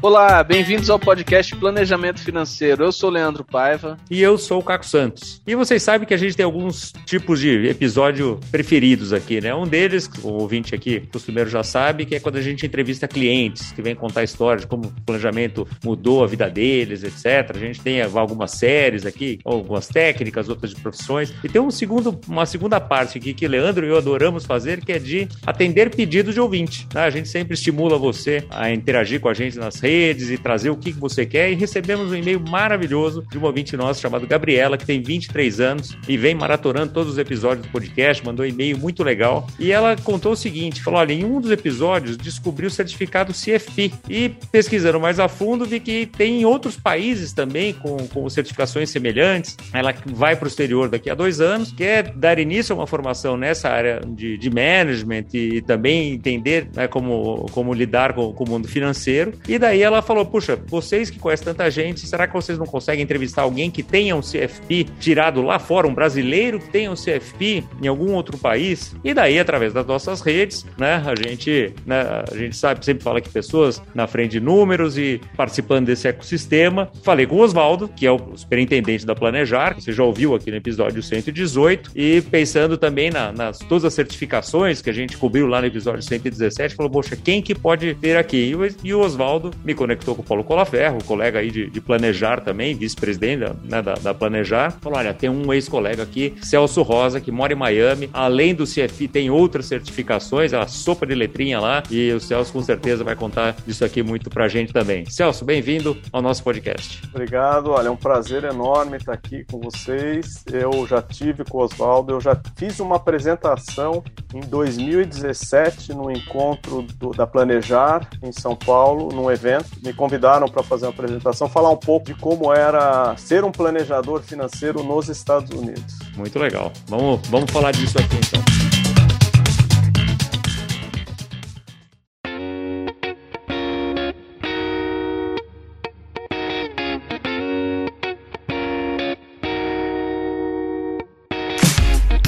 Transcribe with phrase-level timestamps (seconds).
[0.00, 2.84] Olá, bem-vindos ao podcast Planejamento Financeiro.
[2.84, 3.98] Eu sou o Leandro Paiva.
[4.08, 5.42] E eu sou o Caco Santos.
[5.44, 9.52] E vocês sabem que a gente tem alguns tipos de episódio preferidos aqui, né?
[9.52, 13.72] Um deles, o ouvinte aqui costumeiro já sabe, que é quando a gente entrevista clientes,
[13.72, 17.56] que vem contar histórias de como o planejamento mudou a vida deles, etc.
[17.56, 21.34] A gente tem algumas séries aqui, algumas técnicas, outras de profissões.
[21.42, 24.92] E tem um segundo, uma segunda parte aqui que Leandro e eu adoramos fazer, que
[24.92, 26.86] é de atender pedidos de ouvinte.
[26.94, 27.00] Né?
[27.00, 30.70] A gente sempre estimula você a interagir com a gente nas redes redes e trazer
[30.70, 31.50] o que você quer.
[31.50, 35.96] E recebemos um e-mail maravilhoso de uma ouvinte nossa chamada Gabriela, que tem 23 anos
[36.06, 39.46] e vem maratonando todos os episódios do podcast, mandou um e-mail muito legal.
[39.58, 43.92] E ela contou o seguinte: falou: olha, em um dos episódios descobriu o certificado CFP
[44.08, 48.90] e pesquisando mais a fundo vi que tem em outros países também com, com certificações
[48.90, 49.56] semelhantes.
[49.72, 53.36] Ela vai para o exterior daqui a dois anos, quer dar início a uma formação
[53.36, 58.48] nessa área de, de management e também entender né, como, como lidar com, com o
[58.48, 59.32] mundo financeiro.
[59.48, 63.02] E daí ela falou: Puxa, vocês que conhecem tanta gente, será que vocês não conseguem
[63.02, 67.64] entrevistar alguém que tenha um CFP tirado lá fora, um brasileiro que tenha um CFP
[67.82, 68.94] em algum outro país?
[69.04, 73.20] E daí, através das nossas redes, né, a gente, né, a gente sabe, sempre fala
[73.20, 76.90] que pessoas na frente de números e participando desse ecossistema.
[77.02, 80.50] Falei com o Oswaldo, que é o superintendente da Planejar, que você já ouviu aqui
[80.50, 85.46] no episódio 118, e pensando também na, nas todas as certificações que a gente cobriu
[85.46, 88.54] lá no episódio 117, falou: Poxa, quem que pode ter aqui?
[88.82, 92.74] E o Oswaldo me conectou com o Paulo Colaferro, colega aí de, de Planejar também,
[92.74, 94.70] vice-presidente né, da, da, Planejar.
[94.80, 98.08] Falou: olha, tem um ex-colega aqui, Celso Rosa, que mora em Miami.
[98.14, 101.82] Além do CFI, tem outras certificações, a sopa de letrinha lá.
[101.90, 105.04] E o Celso com certeza vai contar disso aqui muito pra gente também.
[105.04, 107.02] Celso, bem-vindo ao nosso podcast.
[107.12, 110.44] Obrigado, olha, é um prazer enorme estar aqui com vocês.
[110.50, 114.02] Eu já tive com o Oswaldo, eu já fiz uma apresentação
[114.34, 120.48] em 2017 no encontro do, da Planejar em São Paulo, num evento evento, me convidaram
[120.48, 125.08] para fazer uma apresentação, falar um pouco de como era ser um planejador financeiro nos
[125.08, 125.98] Estados Unidos.
[126.16, 126.72] Muito legal.
[126.86, 128.42] Vamos, vamos falar disso aqui então.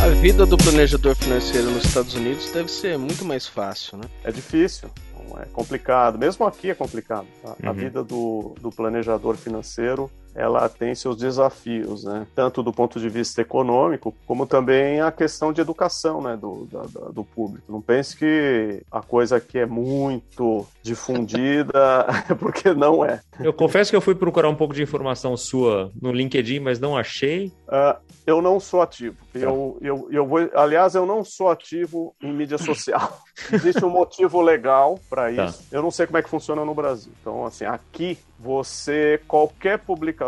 [0.02, 4.04] A vida do planejador financeiro nos Estados Unidos deve ser muito mais fácil, né?
[4.22, 4.90] É difícil
[5.38, 6.18] é complicado.
[6.18, 7.26] Mesmo aqui é complicado.
[7.42, 7.56] Tá?
[7.62, 7.68] Uhum.
[7.68, 12.26] A vida do, do planejador financeiro ela tem seus desafios, né?
[12.34, 16.36] Tanto do ponto de vista econômico, como também a questão de educação, né?
[16.36, 17.70] Do, da, do público.
[17.70, 22.06] Não pense que a coisa aqui é muito difundida,
[22.38, 23.20] porque não é.
[23.38, 26.96] Eu confesso que eu fui procurar um pouco de informação sua no LinkedIn, mas não
[26.96, 27.52] achei.
[27.68, 29.16] Uh, eu não sou ativo.
[29.32, 29.38] Tá.
[29.38, 33.20] Eu, eu, eu vou, aliás, eu não sou ativo em mídia social.
[33.52, 35.44] Existe um motivo legal para tá.
[35.44, 35.58] isso.
[35.58, 35.64] Tá.
[35.76, 37.12] Eu não sei como é que funciona no Brasil.
[37.20, 40.19] Então, assim, aqui você qualquer publicação,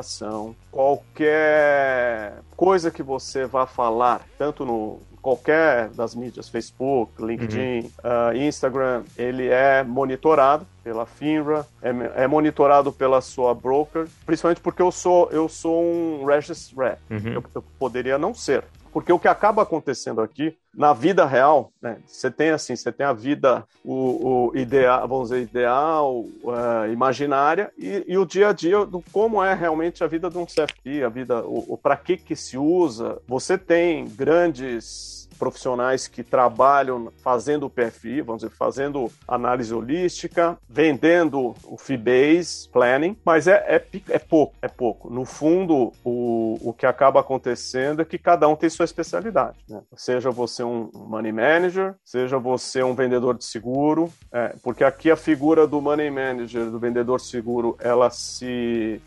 [0.70, 8.32] qualquer coisa que você vá falar, tanto no qualquer das mídias, Facebook, LinkedIn, uhum.
[8.32, 14.82] uh, Instagram, ele é monitorado pela FINRA, é, é, monitorado pela sua broker, principalmente porque
[14.82, 16.98] eu sou eu sou um registrar.
[17.08, 17.34] Uhum.
[17.34, 21.98] Eu, eu poderia não ser, porque o que acaba acontecendo aqui, na vida real, né,
[22.06, 27.72] você tem assim, você tem a vida, o, o ideal, vamos dizer, ideal, uh, imaginária,
[27.78, 31.02] e, e, o dia a dia do como é realmente a vida de um CFP,
[31.04, 33.18] a vida, o, o para que que se usa.
[33.26, 41.52] Você tem grandes profissionais que trabalham fazendo o PFI, vamos dizer, fazendo análise holística, vendendo
[41.64, 45.10] o fee-based planning, mas é, é, é, pouco, é pouco.
[45.10, 49.82] No fundo, o, o que acaba acontecendo é que cada um tem sua especialidade, né?
[49.96, 55.16] Seja você um money manager, seja você um vendedor de seguro, é, porque aqui a
[55.16, 59.02] figura do money manager, do vendedor de seguro, ela se...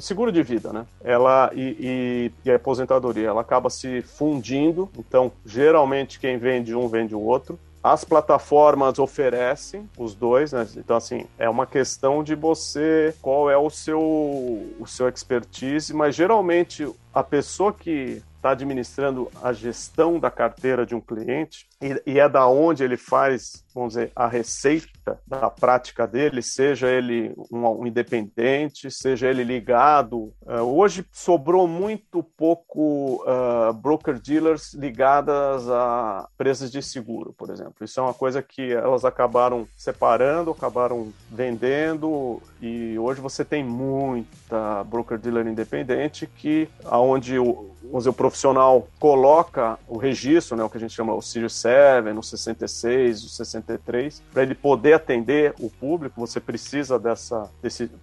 [0.00, 0.86] seguro de vida, né?
[1.04, 6.86] Ela e, e, e a aposentadoria, ela acaba se fundindo, então Geralmente quem vende um
[6.86, 7.58] vende o outro.
[7.82, 10.64] As plataformas oferecem os dois, né?
[10.76, 16.14] Então, assim, é uma questão de você, qual é o seu, o seu expertise, mas
[16.14, 22.18] geralmente a pessoa que está administrando a gestão da carteira de um cliente e, e,
[22.18, 27.66] é da onde ele faz, vamos dizer, a receita da prática dele, seja ele um,
[27.66, 30.32] um independente, seja ele ligado.
[30.42, 37.74] Uh, hoje sobrou muito pouco uh, broker-dealers ligadas a empresas de seguro, por exemplo.
[37.82, 44.84] Isso é uma coisa que elas acabaram separando, acabaram vendendo e hoje você tem muita
[44.84, 50.80] broker-dealer independente que aonde o dizer, o profissional coloca o registro, né, o que a
[50.80, 56.20] gente chama o Series 7, o 66, o 63, para ele poder atender o público,
[56.20, 57.50] você precisa dessa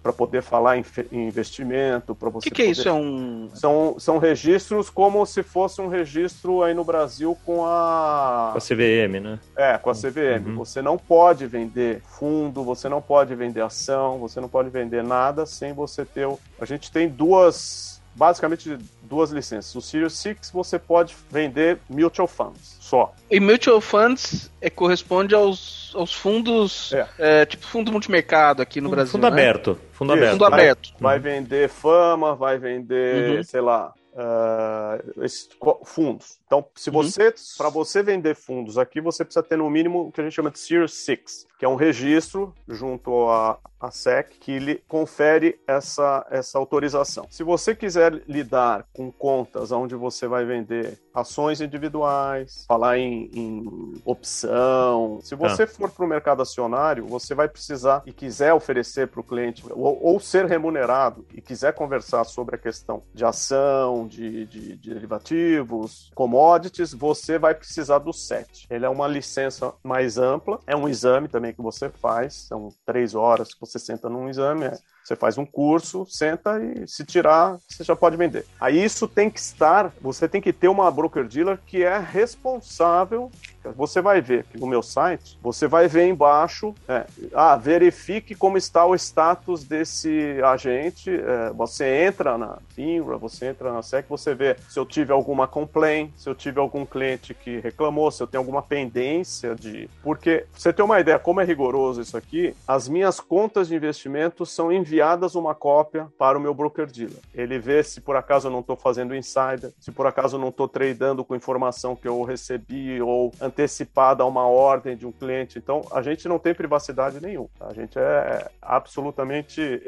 [0.02, 2.48] para poder falar em, em investimento, para você.
[2.48, 2.68] O que, que poder...
[2.68, 2.88] é isso?
[2.88, 8.50] É um são, são registros como se fosse um registro aí no Brasil com a
[8.52, 9.38] com a CVM, né?
[9.56, 10.48] É, com a CVM.
[10.48, 10.56] Uhum.
[10.56, 15.46] Você não pode vender fundo, você não pode vender ação, você não pode vender nada
[15.46, 16.26] sem você ter.
[16.26, 16.38] O...
[16.60, 19.74] A gente tem duas basicamente duas licenças.
[19.74, 23.12] O Series 6 você pode vender mutual funds só.
[23.30, 27.08] E mutual funds é, corresponde aos, aos fundos, é.
[27.18, 29.12] É, tipo fundo multimercado aqui no Brasil.
[29.12, 29.28] Fundo né?
[29.28, 29.78] aberto.
[29.92, 30.32] Fundo Isso, aberto.
[30.32, 30.92] Fundo aberto.
[31.00, 33.44] Vai, vai vender fama, vai vender, uhum.
[33.44, 35.48] sei lá, uh, esses
[35.84, 36.38] fundos.
[36.46, 37.02] Então, se uhum.
[37.02, 40.34] você, para você vender fundos aqui, você precisa ter no mínimo o que a gente
[40.34, 45.60] chama de Series 6, que é um registro junto à, à SEC que lhe confere
[45.66, 47.26] essa, essa autorização.
[47.30, 53.94] Se você quiser lidar com contas onde você vai vender ações individuais, falar em, em
[54.04, 55.66] opção, se você ah.
[55.66, 59.98] for para o mercado acionário, você vai precisar e quiser oferecer para o cliente ou,
[60.00, 66.10] ou, ser remunerado e quiser conversar sobre a questão de ação, de, de, de derivativos,
[66.14, 68.66] commodities, você vai precisar do SET.
[68.70, 73.14] Ele é uma licença mais ampla, é um exame também que você faz, são três
[73.14, 77.58] horas que você senta num exame, é você faz um curso, senta e se tirar,
[77.68, 78.44] você já pode vender.
[78.60, 83.30] Aí isso tem que estar, você tem que ter uma broker dealer que é responsável.
[83.76, 87.04] Você vai ver aqui no meu site, você vai ver embaixo, é,
[87.34, 91.10] ah, verifique como está o status desse agente.
[91.10, 95.48] É, você entra na FINRA, você entra na SEC, você vê se eu tive alguma
[95.48, 99.90] complaint, se eu tive algum cliente que reclamou, se eu tenho alguma pendência de.
[100.00, 104.46] Porque, você tem uma ideia como é rigoroso isso aqui, as minhas contas de investimento
[104.46, 107.18] são enviadas enviadas uma cópia para o meu broker dealer.
[107.34, 110.48] Ele vê se por acaso eu não estou fazendo insider, se por acaso eu não
[110.48, 115.58] estou tradando com informação que eu recebi ou antecipada a uma ordem de um cliente.
[115.58, 117.50] Então, a gente não tem privacidade nenhuma.
[117.60, 119.82] A gente é absolutamente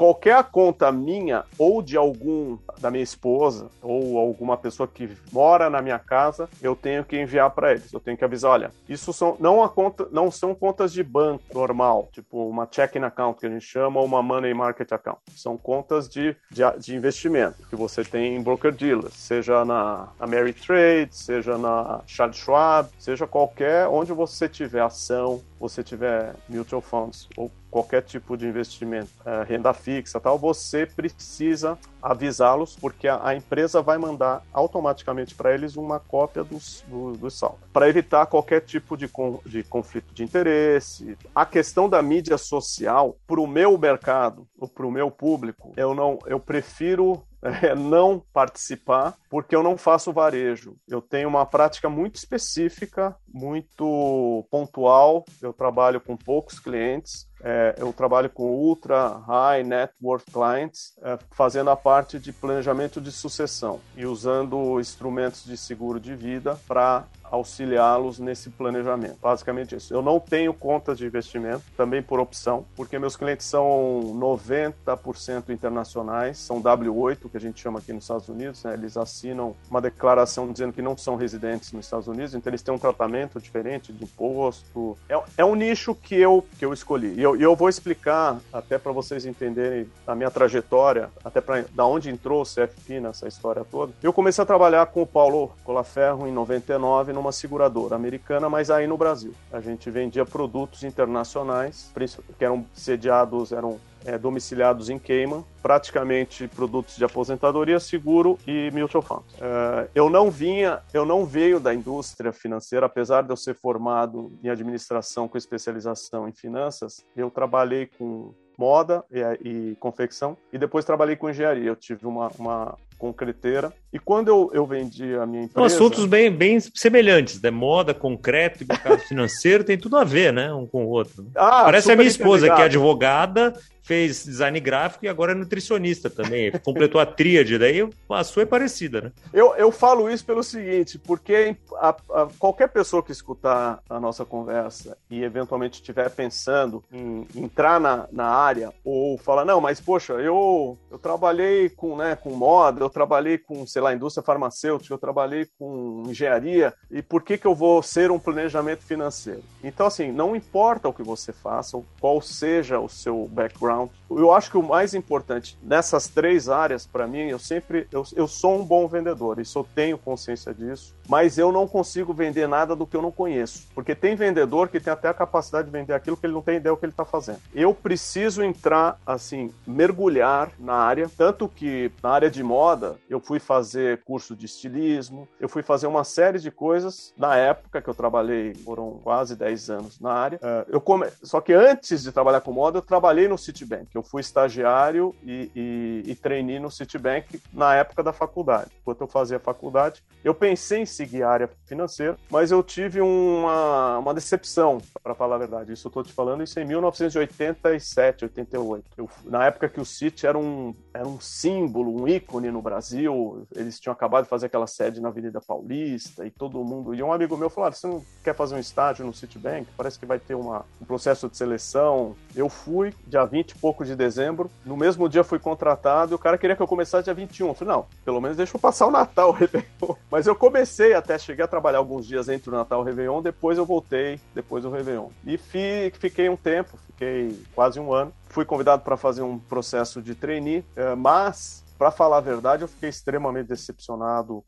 [0.00, 5.82] qualquer conta minha ou de algum da minha esposa ou alguma pessoa que mora na
[5.82, 7.92] minha casa, eu tenho que enviar para eles.
[7.92, 11.44] Eu tenho que avisar, olha, isso são não a conta, não são contas de banco
[11.52, 15.20] normal, tipo uma checking account que a gente chama ou uma money market account.
[15.36, 21.14] São contas de, de, de investimento que você tem em broker dealers, seja na Ameritrade,
[21.14, 27.50] seja na Charles Schwab, seja qualquer onde você tiver ação, você tiver mutual funds ou
[27.70, 33.82] qualquer tipo de investimento, é, renda fixa tal, você precisa avisá-los porque a, a, empresa
[33.82, 38.96] vai mandar automaticamente para eles uma cópia dos, do, do saldo, para evitar qualquer tipo
[38.96, 41.16] de, com, de conflito de interesse.
[41.34, 46.18] A questão da mídia social, para o meu mercado, para o meu público, eu não,
[46.26, 50.76] eu prefiro é, não participar, porque eu não faço varejo.
[50.88, 55.24] Eu tenho uma prática muito específica, muito pontual.
[55.40, 57.30] Eu trabalho com poucos clientes.
[57.42, 63.00] É, eu trabalho com ultra high net worth clients, é, fazendo a parte de planejamento
[63.00, 69.18] de sucessão e usando instrumentos de seguro de vida para auxiliá-los nesse planejamento.
[69.22, 69.94] Basicamente isso.
[69.94, 76.38] Eu não tenho contas de investimento, também por opção, porque meus clientes são 90% internacionais,
[76.38, 78.74] são W8, que a gente chama aqui nos Estados Unidos, né?
[78.74, 82.72] eles assinam uma declaração dizendo que não são residentes nos Estados Unidos, então eles têm
[82.72, 84.96] um tratamento diferente de imposto.
[85.08, 87.14] É, é um nicho que eu, que eu escolhi.
[87.14, 91.84] E eu, eu vou explicar, até para vocês entenderem a minha trajetória, até para da
[91.84, 93.92] onde entrou o CFP nessa história toda.
[94.02, 98.86] Eu comecei a trabalhar com o Paulo Colaferro em 99, numa seguradora americana, mas aí
[98.86, 99.34] no Brasil.
[99.52, 101.92] A gente vendia produtos internacionais,
[102.38, 109.02] que eram sediados, eram é, domiciliados em Cayman, praticamente produtos de aposentadoria, seguro e mutual
[109.02, 109.34] funds.
[109.40, 114.32] É, eu não vinha, eu não veio da indústria financeira, apesar de eu ser formado
[114.42, 120.84] em administração com especialização em finanças, eu trabalhei com moda e, e confecção e depois
[120.84, 121.64] trabalhei com engenharia.
[121.64, 123.72] Eu tive uma, uma concreteira.
[123.90, 125.66] E quando eu, eu vendi a minha empresa.
[125.66, 127.50] Assuntos bem, bem semelhantes, né?
[127.50, 130.52] Moda, concreto e mercado financeiro tem tudo a ver, né?
[130.52, 131.26] Um com o outro.
[131.34, 133.54] Ah, Parece a minha esposa, que é advogada,
[133.90, 136.52] fez design gráfico e agora é nutricionista também.
[136.62, 139.12] Completou a tríade, daí a sua é parecida, né?
[139.32, 144.24] Eu, eu falo isso pelo seguinte, porque a, a, qualquer pessoa que escutar a nossa
[144.24, 150.12] conversa e eventualmente estiver pensando em entrar na, na área ou falar, não, mas poxa,
[150.12, 154.98] eu, eu trabalhei com, né, com moda, eu trabalhei com, sei lá, indústria farmacêutica, eu
[154.98, 159.42] trabalhei com engenharia, e por que, que eu vou ser um planejamento financeiro?
[159.64, 163.99] Então, assim, não importa o que você faça, qual seja o seu background, now.
[164.10, 168.26] Eu acho que o mais importante nessas três áreas, para mim, eu sempre eu, eu
[168.26, 172.74] sou um bom vendedor, isso eu tenho consciência disso, mas eu não consigo vender nada
[172.74, 175.92] do que eu não conheço, porque tem vendedor que tem até a capacidade de vender
[175.92, 177.40] aquilo que ele não tem ideia do que ele está fazendo.
[177.54, 183.38] Eu preciso entrar assim, mergulhar na área, tanto que na área de moda eu fui
[183.38, 187.94] fazer curso de estilismo, eu fui fazer uma série de coisas na época que eu
[187.94, 190.38] trabalhei, foram quase 10 anos na área.
[190.38, 191.06] Uh, eu come...
[191.22, 193.88] Só que antes de trabalhar com moda, eu trabalhei no Citibank.
[194.00, 198.70] Eu fui estagiário e, e, e treinei no Citibank na época da faculdade.
[198.80, 203.98] Enquanto eu fazia faculdade, eu pensei em seguir a área financeira, mas eu tive uma,
[203.98, 205.72] uma decepção, para falar a verdade.
[205.72, 208.84] Isso eu estou te falando isso em 1987, 88.
[208.96, 213.46] Eu, na época que o City era um, era um símbolo, um ícone no Brasil,
[213.54, 216.94] eles tinham acabado de fazer aquela sede na Avenida Paulista e todo mundo.
[216.94, 219.68] E um amigo meu falou: ah, você não quer fazer um estágio no Citibank?
[219.76, 222.16] Parece que vai ter uma, um processo de seleção.
[222.34, 224.50] Eu fui, dia 20 e pouco de dezembro.
[224.64, 227.48] No mesmo dia fui contratado e o cara queria que eu começasse dia 21.
[227.48, 229.96] Eu falei: não, pelo menos deixa eu passar o Natal, o Réveillon.
[230.10, 233.22] Mas eu comecei até, cheguei a trabalhar alguns dias entre o Natal e o Réveillon,
[233.22, 235.08] depois eu voltei, depois do Réveillon.
[235.24, 238.12] E fi, fiquei um tempo, fiquei quase um ano.
[238.28, 242.68] Fui convidado para fazer um processo de trainee, eh, mas para falar a verdade, eu
[242.68, 244.44] fiquei extremamente decepcionado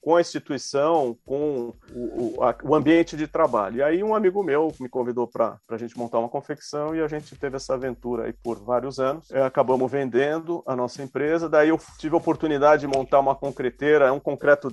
[0.00, 3.78] com a instituição, com o, o, a, o, ambiente de trabalho.
[3.78, 7.08] E aí um amigo meu me convidou para a gente montar uma confecção e a
[7.08, 9.32] gente teve essa aventura aí por vários anos.
[9.32, 14.06] É, acabamos vendendo a nossa empresa, daí eu tive a oportunidade de montar uma concreteira,
[14.06, 14.70] é um concreto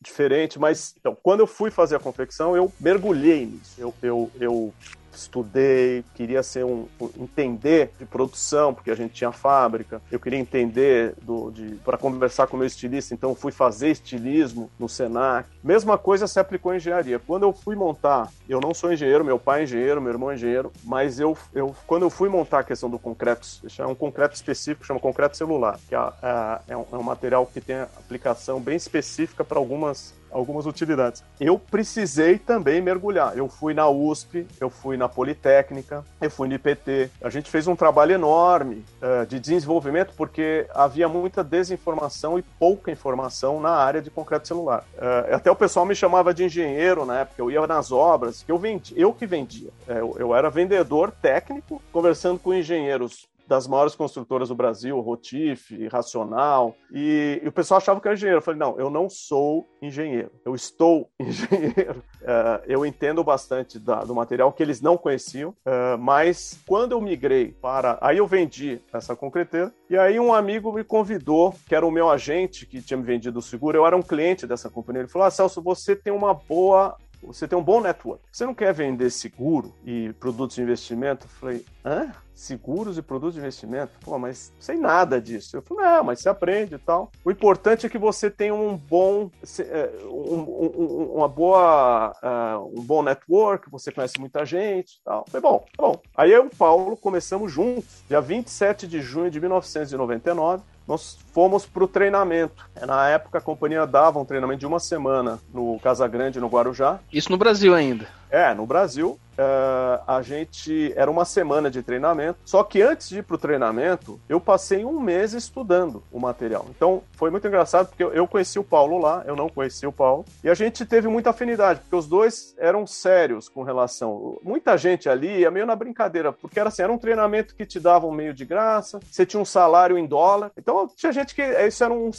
[0.00, 3.74] diferente, mas então, quando eu fui fazer a confecção, eu mergulhei nisso.
[3.76, 4.72] Eu, eu, eu
[5.12, 6.86] estudei, queria ser um,
[7.18, 10.00] entender de produção, porque a gente tinha fábrica.
[10.10, 11.52] Eu queria entender do,
[11.84, 15.48] para conversar com o meu estilista, então fui fazer estilismo no Senac.
[15.62, 17.18] Mesma coisa se aplicou em engenharia.
[17.18, 20.34] Quando eu fui montar, eu não sou engenheiro, meu pai é engenheiro, meu irmão é
[20.34, 23.46] engenheiro, mas eu, eu quando eu fui montar a questão do concreto,
[23.78, 27.46] é um concreto específico, chama concreto celular, que é, é, é, um, é um material
[27.46, 31.22] que tem aplicação bem específica para algumas algumas utilidades.
[31.38, 33.36] Eu precisei também mergulhar.
[33.36, 37.10] Eu fui na USP, eu fui na Politécnica, eu fui no IPT.
[37.22, 42.90] A gente fez um trabalho enorme uh, de desenvolvimento porque havia muita desinformação e pouca
[42.90, 44.84] informação na área de concreto celular.
[44.94, 47.40] Uh, até o pessoal me chamava de engenheiro na época.
[47.40, 49.70] Eu ia nas obras, que eu vendi, eu que vendia.
[49.86, 55.72] Uh, eu, eu era vendedor técnico, conversando com engenheiros das maiores construtoras do Brasil, Rotif,
[55.88, 58.38] Racional, e, e, o pessoal achava que eu era engenheiro.
[58.38, 61.98] Eu falei, não, eu não sou engenheiro, eu estou engenheiro.
[62.22, 67.00] Uh, eu entendo bastante da, do material que eles não conheciam, uh, mas quando eu
[67.00, 67.98] migrei para.
[68.00, 72.08] Aí eu vendi essa concreteira, e aí um amigo me convidou, que era o meu
[72.08, 75.02] agente que tinha me vendido o seguro, eu era um cliente dessa companhia.
[75.02, 78.22] Ele falou: ah, Celso, você tem uma boa você tem um bom network.
[78.30, 81.26] Você não quer vender seguro e produtos de investimento?
[81.26, 82.12] Eu falei, hã?
[82.40, 83.92] seguros e produtos de investimento.
[84.00, 85.58] Pô, mas sem nada disso.
[85.58, 87.12] Eu falei, não, mas você aprende e tal.
[87.22, 92.82] O importante é que você tenha um bom, é, um, um, uma boa, uh, um
[92.82, 95.26] bom network, você conhece muita gente e tal.
[95.28, 96.00] Falei, bom, tá bom.
[96.16, 101.64] Aí eu e o Paulo começamos juntos, dia 27 de junho de 1999, nós fomos
[101.64, 102.66] para o treinamento.
[102.84, 106.98] Na época, a companhia dava um treinamento de uma semana no Casa Grande, no Guarujá.
[107.12, 108.08] Isso no Brasil ainda.
[108.30, 109.18] É, no Brasil.
[109.40, 112.38] Uh, a gente era uma semana de treinamento.
[112.44, 116.66] Só que antes de ir para o treinamento, eu passei um mês estudando o material.
[116.68, 120.26] Então foi muito engraçado porque eu conheci o Paulo lá, eu não conheci o Paulo,
[120.44, 124.38] e a gente teve muita afinidade, porque os dois eram sérios com relação.
[124.42, 127.80] Muita gente ali ia meio na brincadeira, porque era assim, era um treinamento que te
[127.80, 130.50] dava um meio de graça, você tinha um salário em dólar.
[130.54, 132.10] Então tinha gente que isso era um,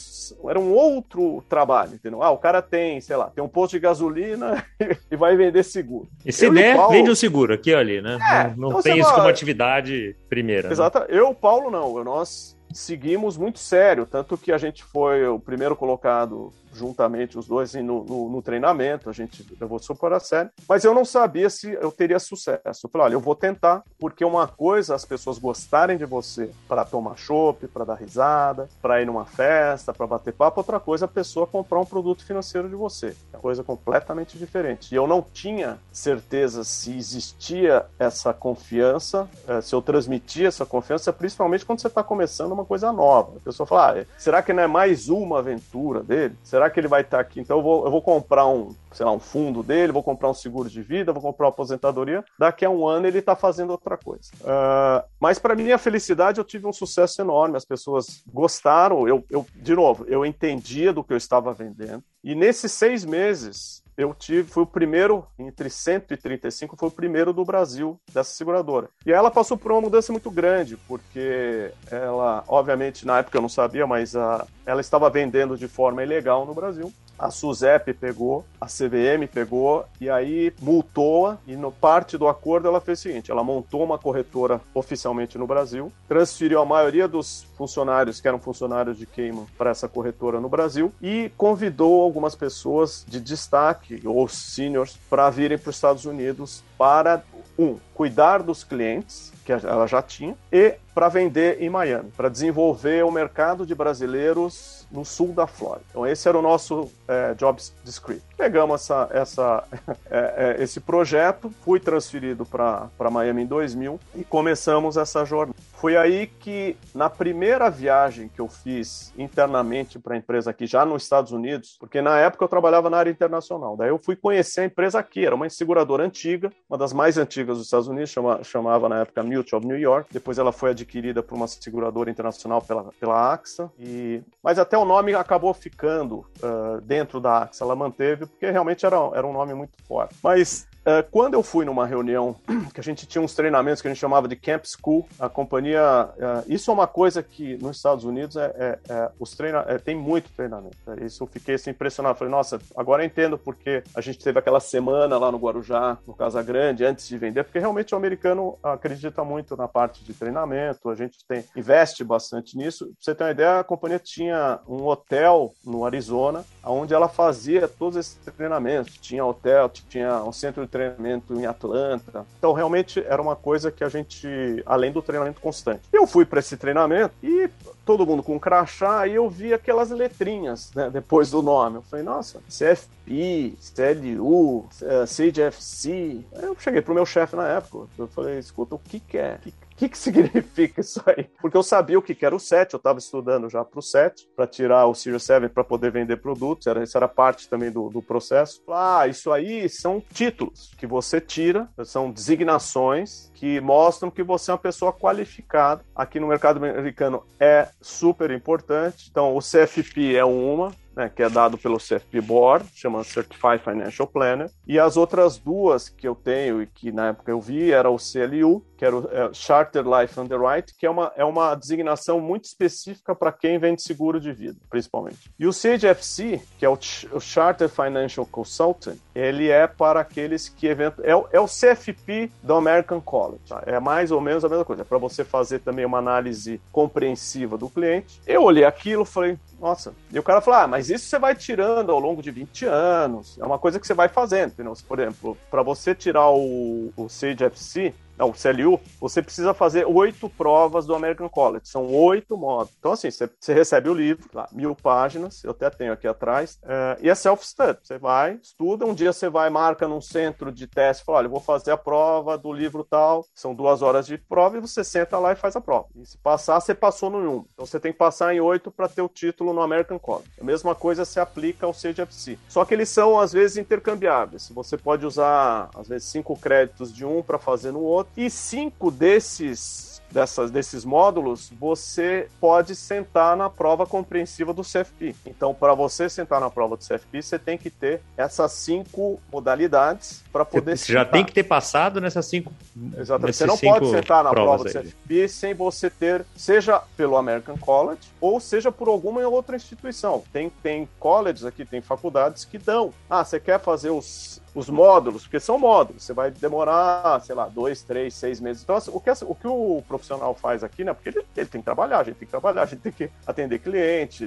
[0.50, 2.24] era um outro trabalho, entendeu?
[2.24, 4.66] Ah, o cara tem, sei lá, tem um posto de gasolina
[5.12, 6.01] e vai vender seguro.
[6.26, 6.92] E se der, Paulo...
[6.92, 8.20] vende um seguro aqui ali, né?
[8.32, 10.72] É, não, não então tem isso como atividade primeira.
[10.72, 11.00] Exato.
[11.00, 11.06] Né?
[11.10, 12.04] Eu, Paulo, não.
[12.04, 17.74] Nós seguimos muito sério, tanto que a gente foi o primeiro colocado juntamente os dois
[17.74, 21.72] no, no, no, treinamento, a gente levou super a sério, mas eu não sabia se
[21.72, 22.86] eu teria sucesso.
[22.86, 26.86] Eu falei, olha, eu vou tentar, porque uma coisa as pessoas gostarem de você para
[26.86, 31.08] tomar chopp, para dar risada, para ir numa festa, para bater papo, outra coisa é
[31.08, 33.16] a pessoa comprar um produto financeiro de você.
[33.34, 34.92] É coisa completamente diferente.
[34.92, 41.12] E eu não tinha certeza se existia essa confiança, eh, se eu transmitia essa confiança,
[41.12, 43.38] principalmente quando você está começando uma coisa nova.
[43.38, 46.36] A pessoa fala, ah, será que não é mais uma aventura dele?
[46.44, 47.40] Será será que ele vai estar aqui?
[47.40, 50.34] Então eu vou, eu vou comprar um, sei lá, um fundo dele, vou comprar um
[50.34, 52.24] seguro de vida, vou comprar uma aposentadoria.
[52.38, 54.30] Daqui a um ano ele está fazendo outra coisa.
[54.42, 57.58] Uh, mas para minha felicidade eu tive um sucesso enorme.
[57.58, 59.08] As pessoas gostaram.
[59.08, 62.04] Eu, eu, de novo, eu entendia do que eu estava vendendo.
[62.24, 67.46] E nesses seis meses eu tive, fui o primeiro, entre 135, foi o primeiro do
[67.46, 68.90] Brasil dessa seguradora.
[69.06, 73.50] E ela passou por uma mudança muito grande, porque ela, obviamente, na época eu não
[73.50, 78.66] sabia, mas a, ela estava vendendo de forma ilegal no Brasil a SUSEP pegou, a
[78.66, 83.44] CVM pegou e aí multou-a e no parte do acordo ela fez o seguinte, ela
[83.44, 89.06] montou uma corretora oficialmente no Brasil, transferiu a maioria dos funcionários que eram funcionários de
[89.06, 95.30] Cayman para essa corretora no Brasil e convidou algumas pessoas de destaque ou seniors para
[95.30, 97.24] virem para os Estados Unidos para
[97.58, 103.04] um, cuidar dos clientes que ela já tinha e para vender em Miami, para desenvolver
[103.06, 105.86] o mercado de brasileiros no sul da Flórida.
[105.90, 108.26] Então esse era o nosso é, job description.
[108.38, 109.64] Pegamos essa, essa,
[110.10, 115.58] é, é, esse projeto, fui transferido para Miami em 2000 e começamos essa jornada.
[115.74, 120.86] Foi aí que, na primeira viagem que eu fiz internamente para a empresa aqui, já
[120.86, 124.62] nos Estados Unidos, porque na época eu trabalhava na área internacional, daí eu fui conhecer
[124.62, 128.44] a empresa aqui, era uma seguradora antiga, uma das mais antigas dos Estados Unidos, chama,
[128.44, 132.62] chamava na época Mutual of New York, depois ela foi adquirida por uma seguradora internacional
[132.62, 134.22] pela, pela AXA, e...
[134.44, 138.98] mas até o nome acabou ficando uh, dentro da AXA, ela manteve, porque realmente era,
[139.14, 140.16] era um nome muito forte.
[140.24, 140.68] Mas
[141.12, 142.36] quando eu fui numa reunião
[142.74, 146.10] que a gente tinha uns treinamentos que a gente chamava de Camp School, a companhia.
[146.16, 149.78] Uh, isso é uma coisa que nos Estados Unidos é, é, é os treina, é,
[149.78, 150.78] tem muito treinamento.
[150.88, 152.18] É, isso eu fiquei assim, impressionado.
[152.18, 156.14] Falei, nossa, agora eu entendo porque a gente teve aquela semana lá no Guarujá, no
[156.14, 160.90] Casa Grande, antes de vender, porque realmente o americano acredita muito na parte de treinamento,
[160.90, 162.86] a gente tem, investe bastante nisso.
[162.86, 167.68] Pra você ter uma ideia, a companhia tinha um hotel no Arizona, onde ela fazia
[167.68, 168.98] todos esses treinamentos.
[168.98, 172.26] Tinha hotel, tinha um centro de treinamento em Atlanta.
[172.38, 174.28] Então, realmente era uma coisa que a gente,
[174.66, 175.82] além do treinamento constante.
[175.92, 177.50] Eu fui para esse treinamento e
[177.86, 181.78] todo mundo com crachá, e eu vi aquelas letrinhas né, depois do nome.
[181.78, 184.68] Eu falei, nossa, CFP, CLU,
[185.08, 186.24] CGFC.
[186.34, 189.36] Eu cheguei pro meu chefe na época, eu falei, escuta, o que que é?
[189.36, 191.28] O que, que, que significa isso aí?
[191.42, 193.82] Porque eu sabia o que, que era o 7, eu estava estudando já para o
[193.82, 197.72] 7, para tirar o Series 7 para poder vender produtos, era, isso era parte também
[197.72, 198.62] do, do processo.
[198.70, 204.54] Ah, isso aí são títulos que você tira, são designações que mostram que você é
[204.54, 205.84] uma pessoa qualificada.
[205.96, 209.08] Aqui no mercado americano é super importante.
[209.10, 214.08] Então, o CFP é uma, né, que é dado pelo CFP Board, chama Certified Financial
[214.08, 217.90] Planner, e as outras duas que eu tenho e que na época eu vi era
[217.90, 222.20] o CLU, que era o é, Charter Life Underwrite, que é uma, é uma designação
[222.20, 225.32] muito específica para quem vende seguro de vida, principalmente.
[225.40, 226.78] E o CHFC, que é o,
[227.12, 232.56] o Charter Financial Consultant, ele é para aqueles que evento é, é o CFP do
[232.56, 233.64] American College, tá?
[233.66, 237.58] é mais ou menos a mesma coisa, é para você fazer também uma análise compreensiva
[237.58, 238.22] do cliente.
[238.28, 239.94] Eu olhei aquilo, falei, nossa.
[240.12, 243.38] E o cara falou: ah, mas isso você vai tirando ao longo de 20 anos.
[243.40, 244.52] É uma coisa que você vai fazendo.
[244.52, 244.74] Entendeu?
[244.88, 247.08] Por exemplo, para você tirar o, o
[247.44, 251.68] FC, não, o CLU, você precisa fazer oito provas do American College.
[251.68, 252.72] São oito modos.
[252.78, 256.60] Então, assim, você, você recebe o livro, lá, mil páginas, eu até tenho aqui atrás,
[256.64, 257.80] é, e é self-study.
[257.82, 261.40] Você vai, estuda, um dia você vai, marca num centro de teste, fala, olha, vou
[261.40, 265.32] fazer a prova do livro tal, são duas horas de prova, e você senta lá
[265.32, 265.88] e faz a prova.
[265.96, 267.46] E se passar, você passou no 1.
[267.54, 270.30] Então, você tem que passar em oito para ter o título no American College.
[270.40, 272.38] A mesma coisa se aplica ao CGFC.
[272.48, 274.50] Só que eles são, às vezes, intercambiáveis.
[274.50, 278.92] Você pode usar, às vezes, cinco créditos de um para fazer no outro, e cinco
[278.92, 285.16] desses dessas, desses módulos, você pode sentar na prova compreensiva do CFP.
[285.26, 290.24] Então, para você sentar na prova do CFP, você tem que ter essas cinco modalidades
[290.32, 292.54] para poder Você já tem que ter passado nessas cinco.
[292.98, 293.38] Exatamente.
[293.38, 298.02] Você não pode sentar na prova do CFP sem você ter, seja pelo American College
[298.20, 300.24] ou seja por alguma outra instituição.
[300.34, 302.94] Tem, tem colleges aqui, tem faculdades que dão.
[303.10, 307.48] Ah, você quer fazer os os módulos, porque são módulos, você vai demorar, sei lá,
[307.48, 308.64] dois, três, seis meses.
[308.64, 310.94] Então, assim, o, que, o que o profissional faz aqui, né?
[310.94, 313.10] Porque ele, ele tem que trabalhar, a gente tem que trabalhar, a gente tem que
[313.26, 314.26] atender cliente,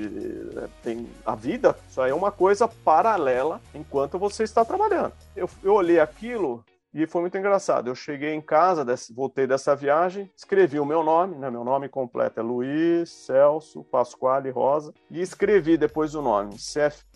[0.82, 5.12] tem a vida, isso aí é uma coisa paralela enquanto você está trabalhando.
[5.36, 7.88] Eu, eu olhei aquilo e foi muito engraçado.
[7.88, 11.50] Eu cheguei em casa, voltei dessa viagem, escrevi o meu nome, né?
[11.50, 17.13] Meu nome completo é Luiz Celso Pasquale Rosa, e escrevi depois o nome CFP,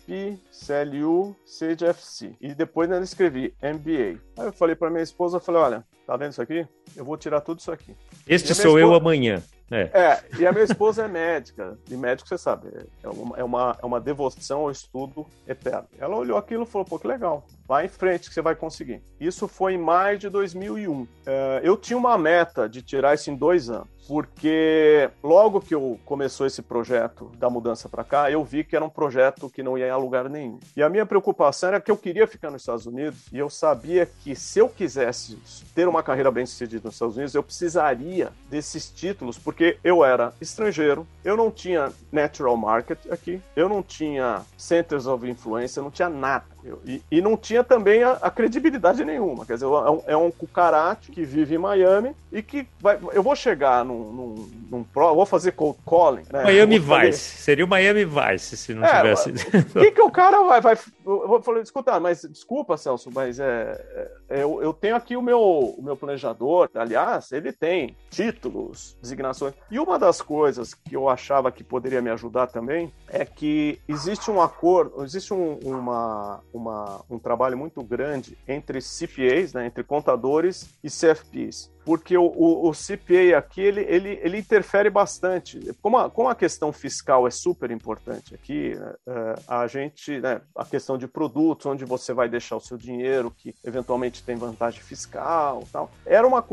[0.51, 2.35] CLU, CGFC.
[2.41, 4.19] E depois eu escrevi MBA.
[4.37, 6.67] Aí eu falei para minha esposa, falei, olha, tá vendo isso aqui?
[6.95, 7.95] Eu vou tirar tudo isso aqui.
[8.27, 8.79] Este sou esposa...
[8.79, 9.41] eu amanhã.
[9.71, 9.81] É.
[9.93, 11.77] é, e a minha esposa é médica.
[11.89, 12.69] E médico, você sabe,
[13.03, 15.87] é uma, é uma, é uma devoção ao estudo eterno.
[15.99, 17.45] Ela olhou aquilo e falou: pô, que legal.
[17.69, 18.99] Vai em frente que você vai conseguir.
[19.19, 21.07] Isso foi em maio de 2001.
[21.23, 25.99] É, eu tinha uma meta de tirar isso em dois anos porque logo que eu
[26.03, 29.77] começou esse projeto da mudança para cá, eu vi que era um projeto que não
[29.77, 30.59] ia a lugar nenhum.
[30.75, 34.07] E a minha preocupação era que eu queria ficar nos Estados Unidos e eu sabia
[34.07, 35.37] que se eu quisesse
[35.75, 41.05] ter uma carreira bem-sucedida nos Estados Unidos, eu precisaria desses títulos, porque eu era estrangeiro,
[41.23, 46.09] eu não tinha natural market aqui, eu não tinha centers of influence, eu não tinha
[46.09, 46.47] nada.
[46.63, 49.45] Eu, e, e, não tinha também a, a, credibilidade nenhuma.
[49.45, 52.99] Quer dizer, é um, é um cucarate que vive em Miami e que vai.
[53.13, 54.11] Eu vou chegar num.
[54.11, 56.23] num, num pro, vou fazer cold calling.
[56.31, 56.43] Né?
[56.43, 57.11] Miami fazer...
[57.11, 57.37] Vice.
[57.37, 59.29] Seria o Miami Vice se não é, tivesse.
[59.29, 60.59] O que, que o cara vai.
[60.59, 65.15] vai eu vou falar, escuta, mas desculpa, Celso, mas é, é, eu, eu tenho aqui
[65.15, 66.69] o meu, o meu planejador.
[66.75, 69.53] Aliás, ele tem títulos, designações.
[69.71, 74.29] E uma das coisas que eu achava que poderia me ajudar também é que existe
[74.29, 80.69] um acordo, existe um, uma uma, um trabalho muito grande entre CPAs, né, entre contadores
[80.83, 85.59] e CFPs porque o, o, o, CPA aqui ele, ele, ele interfere bastante.
[85.81, 88.73] Como a, como a questão fiscal é super importante aqui,
[89.07, 93.33] é, a gente, né, a questão de produtos, onde você vai deixar o seu dinheiro,
[93.35, 95.89] que eventualmente tem vantagem fiscal tal.
[96.05, 96.45] Era uma.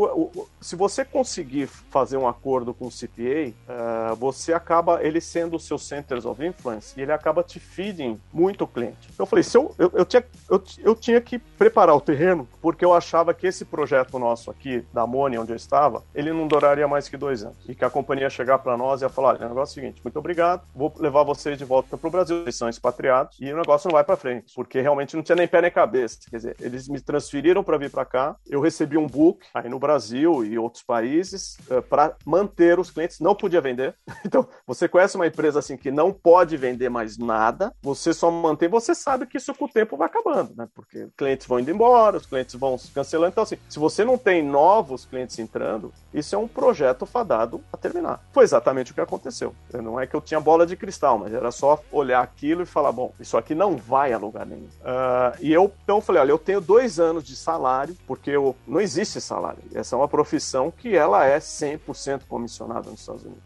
[0.58, 5.60] Se você conseguir fazer um acordo com o CPA, é, você acaba ele sendo o
[5.60, 9.10] seu Centers of Influence e ele acaba te feeding muito o cliente.
[9.12, 12.48] Então eu falei, se eu, eu, eu, tinha, eu, eu tinha que preparar o terreno,
[12.62, 16.46] porque eu achava que esse projeto nosso aqui, da Amor, onde eu estava, ele não
[16.46, 17.56] duraria mais que dois anos.
[17.68, 19.84] E que a companhia ia chegar para nós e ia falar: o negócio é o
[19.84, 23.52] seguinte, muito obrigado, vou levar vocês de volta para o Brasil, eles são expatriados, e
[23.52, 26.18] o negócio não vai para frente, porque realmente não tinha nem pé nem cabeça.
[26.30, 29.78] Quer dizer, eles me transferiram para vir para cá, eu recebi um book aí no
[29.78, 33.94] Brasil e outros países eh, para manter os clientes, não podia vender.
[34.26, 38.68] Então, você conhece uma empresa assim que não pode vender mais nada, você só mantém,
[38.68, 40.68] você sabe que isso com o tempo vai acabando, né?
[40.74, 43.30] Porque clientes vão indo embora, os clientes vão se cancelando.
[43.30, 47.76] Então, assim, se você não tem novos clientes, entrando, isso é um projeto fadado a
[47.76, 48.20] terminar.
[48.32, 49.54] Foi exatamente o que aconteceu.
[49.72, 52.92] Não é que eu tinha bola de cristal, mas era só olhar aquilo e falar:
[52.92, 54.64] bom, isso aqui não vai a lugar nenhum.
[54.64, 58.80] Uh, e eu então falei: olha, eu tenho dois anos de salário, porque eu, não
[58.80, 59.58] existe salário.
[59.74, 63.42] Essa é uma profissão que ela é 100% comissionada nos Estados Unidos.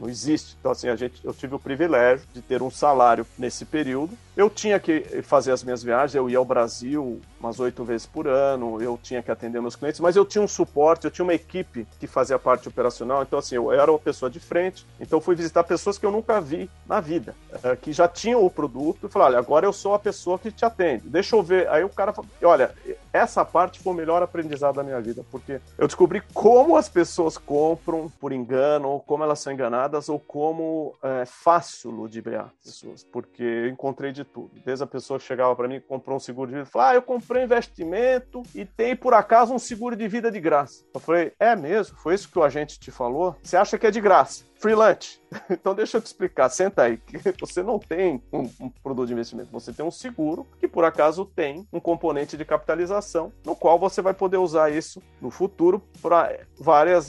[0.00, 0.56] Não existe.
[0.58, 4.16] Então, assim, a gente, eu tive o privilégio de ter um salário nesse período.
[4.36, 8.26] Eu tinha que fazer as minhas viagens, eu ia ao Brasil umas oito vezes por
[8.26, 11.34] ano, eu tinha que atender meus clientes, mas eu tinha um suporte, eu tinha uma
[11.34, 15.34] equipe que fazia parte operacional, então assim, eu era uma pessoa de frente, então fui
[15.34, 19.10] visitar pessoas que eu nunca vi na vida, eh, que já tinham o produto, e
[19.10, 21.68] falei, olha, agora eu sou a pessoa que te atende, deixa eu ver.
[21.68, 22.74] Aí o cara falou, olha,
[23.12, 27.36] essa parte foi o melhor aprendizado da minha vida, porque eu descobri como as pessoas
[27.36, 33.42] compram por engano, ou como elas são enganadas, ou como é fácil ludibriar pessoas, porque
[33.42, 34.50] eu encontrei de tudo.
[34.64, 37.02] Desde a pessoa que chegava para mim comprou um seguro de vida, falou, ah, eu
[37.02, 40.84] comprei um investimento e tem por acaso um seguro de vida de graça.
[40.94, 41.96] Eu falei, é mesmo?
[41.98, 43.36] Foi isso que o agente te falou?
[43.42, 44.44] Você acha que é de graça?
[44.62, 45.20] Free lunch.
[45.50, 46.48] Então deixa eu te explicar.
[46.48, 46.98] Senta aí.
[47.40, 51.24] Você não tem um, um, produto de investimento, você tem um seguro que por acaso
[51.24, 56.38] tem um componente de capitalização, no qual você vai poder usar isso no futuro para
[56.58, 57.08] várias,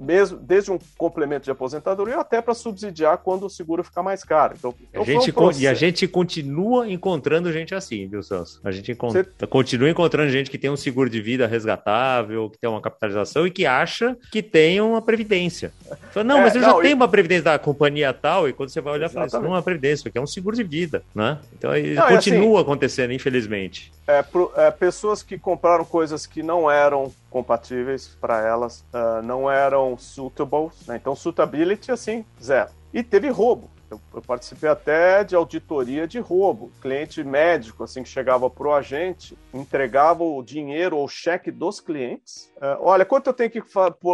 [0.00, 4.54] mesmo desde um complemento de aposentadoria até para subsidiar quando o seguro ficar mais caro.
[4.58, 8.60] Então, a gente, e a gente continua encontrando gente assim, viu, Celso?
[8.64, 9.12] A gente encont...
[9.12, 9.46] você...
[9.46, 13.50] continua encontrando gente que tem um seguro de vida resgatável, que tem uma capitalização e
[13.50, 15.72] que acha que tem uma previdência.
[16.10, 18.70] Fala, não, é, mas eu não, já tenho uma previdência da companhia tal, e quando
[18.70, 21.02] você vai olhar, fala, isso não é uma previdência, porque é um seguro de vida,
[21.14, 21.38] né?
[21.52, 23.92] Então, não, continua assim, acontecendo, infelizmente.
[24.06, 29.50] É, pro, é, pessoas que compraram coisas que não eram compatíveis para elas, uh, não
[29.50, 30.96] eram suitable, né?
[30.96, 32.70] Então, suitability, assim, zero.
[32.92, 33.70] E teve roubo.
[33.90, 36.70] Eu, eu, participei até de auditoria de roubo.
[36.80, 42.50] Cliente médico, assim, que chegava para o agente, entregava o dinheiro ou cheque dos clientes.
[42.56, 43.62] Uh, olha, quanto eu tenho que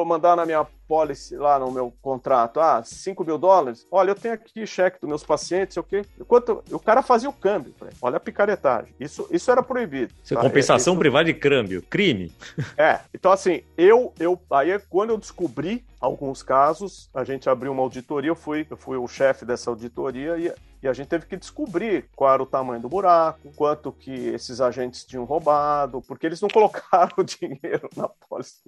[0.07, 4.35] mandar na minha policy lá no meu contrato, ah, 5 mil dólares, olha, eu tenho
[4.35, 6.05] aqui cheque dos meus pacientes, o quê?
[6.27, 8.95] Quanto, o cara fazia o câmbio, olha a picaretagem.
[8.99, 10.13] Isso, isso era proibido.
[10.23, 10.43] Isso é tá?
[10.43, 11.01] compensação isso...
[11.01, 12.33] privada de câmbio, crime.
[12.77, 17.83] É, então assim, eu, eu, aí quando eu descobri alguns casos, a gente abriu uma
[17.83, 20.53] auditoria, eu fui, eu fui o chefe dessa auditoria e
[20.85, 24.61] E a gente teve que descobrir qual era o tamanho do buraco, quanto que esses
[24.61, 28.61] agentes tinham roubado, porque eles não colocaram o dinheiro na pólice.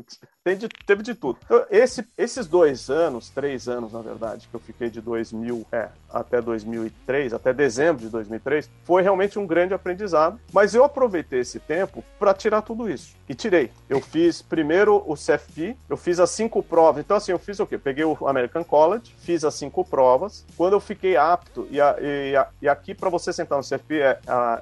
[0.46, 1.38] De, teve de tudo.
[1.44, 5.90] Então, esse, esses dois anos, três anos na verdade, que eu fiquei de 2000 é,
[6.08, 10.40] até 2003, até dezembro de 2003, foi realmente um grande aprendizado.
[10.54, 13.14] Mas eu aproveitei esse tempo para tirar tudo isso.
[13.28, 13.70] E tirei.
[13.90, 17.04] Eu fiz primeiro o CFP, eu fiz as cinco provas.
[17.04, 17.76] Então, assim, eu fiz o quê?
[17.76, 20.46] Peguei o American College, fiz as cinco provas.
[20.56, 24.00] Quando eu fiquei apto, e, a, e, a, e aqui para você sentar no CFP,
[24.00, 24.18] é,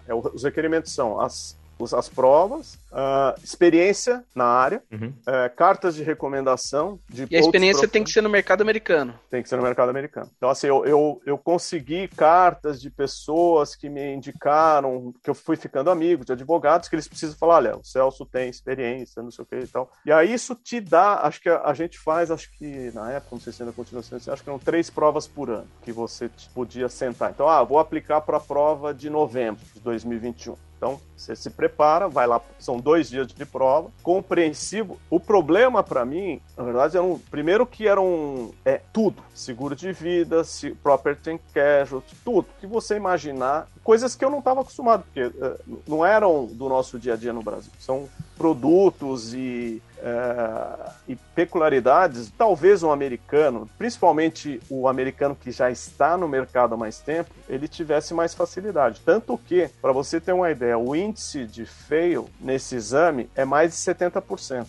[0.07, 1.57] é, os requerimentos são as
[1.93, 5.09] as provas, uh, experiência na área, uhum.
[5.09, 6.99] uh, cartas de recomendação.
[7.09, 9.19] De e a experiência tem que ser no mercado americano.
[9.31, 10.31] Tem que ser no mercado americano.
[10.37, 15.57] Então, assim, eu, eu, eu, consegui cartas de pessoas que me indicaram, que eu fui
[15.57, 19.43] ficando amigo, de advogados, que eles precisam falar: olha, o Celso tem experiência, não sei
[19.43, 19.91] o que e tal.
[20.07, 23.35] E aí isso te dá, acho que a, a gente faz, acho que na época,
[23.35, 25.93] não sei se ainda continua sendo assim, acho que eram três provas por ano que
[25.93, 27.31] você podia sentar.
[27.31, 30.57] Então, ah, vou aplicar para a prova de novembro de 2021.
[30.85, 35.01] Então, você se prepara, vai lá, são dois dias de prova, compreensivo.
[35.09, 39.93] O problema para mim, na verdade, era um, primeiro que eram é, tudo, seguro de
[39.93, 40.43] vida,
[40.83, 45.81] property and casualty, tudo que você imaginar, coisas que eu não estava acostumado, porque uh,
[45.87, 47.71] não eram do nosso dia a dia no Brasil.
[47.79, 56.15] São produtos e é, e peculiaridades, talvez um americano, principalmente o americano que já está
[56.15, 59.01] no mercado há mais tempo, ele tivesse mais facilidade.
[59.03, 63.71] Tanto que, para você ter uma ideia, o índice de fail nesse exame é mais
[63.71, 64.67] de 70%.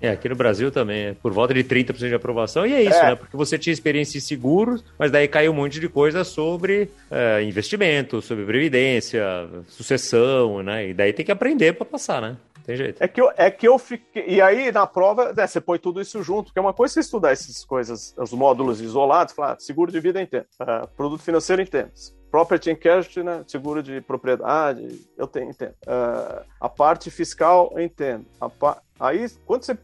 [0.00, 2.98] É, aqui no Brasil também, é por volta de 30% de aprovação, e é isso,
[2.98, 3.10] é.
[3.10, 3.14] né?
[3.14, 7.40] Porque você tinha experiência em seguros, mas daí caiu um monte de coisa sobre é,
[7.42, 9.22] investimento, sobre previdência,
[9.68, 10.88] sucessão, né?
[10.88, 12.36] E daí tem que aprender para passar, né?
[12.64, 13.02] Tem jeito.
[13.02, 14.24] É que eu, é que eu fiquei.
[14.26, 17.00] E aí, na prova, né, você põe tudo isso junto, porque é uma coisa você
[17.00, 21.60] estudar essas coisas, os módulos isolados, falar, ah, seguro de vida entendo, uh, produto financeiro
[21.60, 21.90] entendo.
[22.30, 23.44] Property and Casualty, né?
[23.46, 25.74] seguro de propriedade, eu tenho, entendo.
[25.86, 28.24] Uh, a parte fiscal, eu entendo.
[28.40, 28.80] A pa...
[28.98, 29.76] Aí, quando você.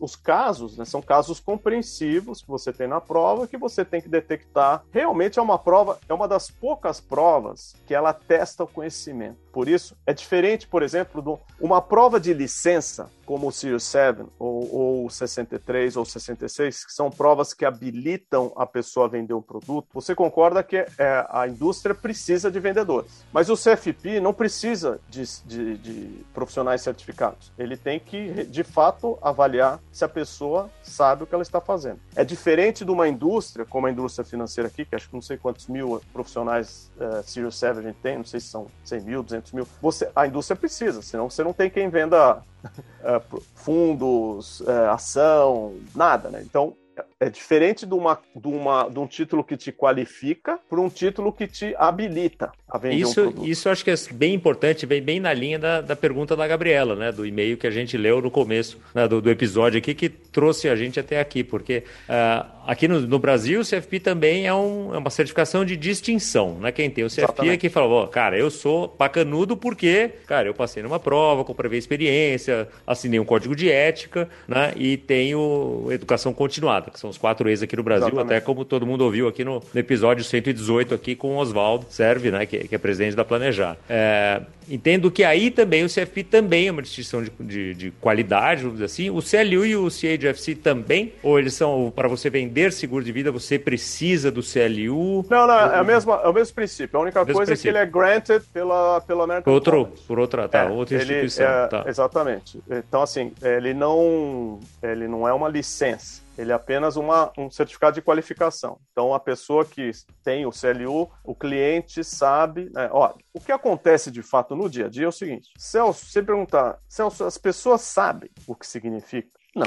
[0.00, 4.08] Os casos, né, são casos compreensivos que você tem na prova que você tem que
[4.08, 4.84] detectar.
[4.90, 9.38] Realmente é uma prova, é uma das poucas provas que ela testa o conhecimento.
[9.52, 14.24] Por isso, é diferente, por exemplo, de uma prova de licença, como o Series 7,
[14.36, 19.40] ou, ou 63 ou 66, que são provas que habilitam a pessoa a vender um
[19.40, 19.86] produto.
[19.94, 23.24] Você concorda que é, a indústria precisa de vendedores.
[23.32, 27.52] Mas o CFP não precisa de, de, de profissionais certificados.
[27.56, 31.98] Ele tem que, de fato, avaliar se a pessoa sabe o que ela está fazendo.
[32.14, 35.36] É diferente de uma indústria, como a indústria financeira aqui, que acho que não sei
[35.36, 39.22] quantos mil profissionais uh, Series 7 a gente tem, não sei se são 100 mil,
[39.24, 39.66] 200 mil.
[39.82, 42.36] Você, a indústria precisa, senão você não tem quem venda
[43.02, 46.40] uh, fundos, uh, ação, nada, né?
[46.44, 46.76] Então,
[47.24, 51.32] é diferente de, uma, de, uma, de um título que te qualifica para um título
[51.32, 53.48] que te habilita a vender isso, um produto.
[53.48, 56.46] Isso eu acho que é bem importante, vem bem na linha da, da pergunta da
[56.46, 57.10] Gabriela, né?
[57.10, 60.68] Do e-mail que a gente leu no começo né, do, do, episódio aqui, que trouxe
[60.68, 64.94] a gente até aqui, porque uh, aqui no, no, Brasil o CFP também é, um,
[64.94, 66.72] é, uma certificação de distinção, né?
[66.72, 67.54] Quem tem o CFP Exatamente.
[67.54, 71.78] é que fala, oh, cara, eu sou bacanudo porque, cara, eu passei numa prova, comprovei
[71.78, 74.72] experiência, assinei um código de ética, né?
[74.76, 78.32] E tenho educação continuada, que são os quatro E's aqui no Brasil, Exatamente.
[78.32, 82.30] até como todo mundo ouviu aqui no, no episódio 118 aqui com o Oswaldo Serve,
[82.30, 83.76] né, que, que, é presidente da Planejar.
[83.88, 88.62] É, entendo que aí também o CFP também é uma distinção de, de, de qualidade,
[88.62, 89.10] vamos dizer assim.
[89.10, 91.12] O CLU e o CHFC também?
[91.22, 95.24] Ou eles são, para você vender seguro de vida, você precisa do CLU?
[95.28, 96.98] Não, não, é, a mesma, é o mesmo princípio.
[96.98, 97.70] A única coisa princípio.
[97.70, 101.46] é que ele é granted pela, pela American Outro, Por outra, tá, é, outra instituição.
[101.46, 101.84] É, tá.
[101.86, 102.62] Exatamente.
[102.70, 106.22] Então, assim, ele não, ele não é uma licença.
[106.36, 108.78] Ele é apenas uma, um certificado de qualificação.
[108.90, 109.90] Então, a pessoa que
[110.24, 112.70] tem o CLU, o cliente sabe.
[112.72, 116.06] Né, ó, o que acontece de fato no dia a dia é o seguinte: Celso,
[116.06, 119.28] você perguntar, Celso, as pessoas sabem o que significa?
[119.54, 119.66] Não.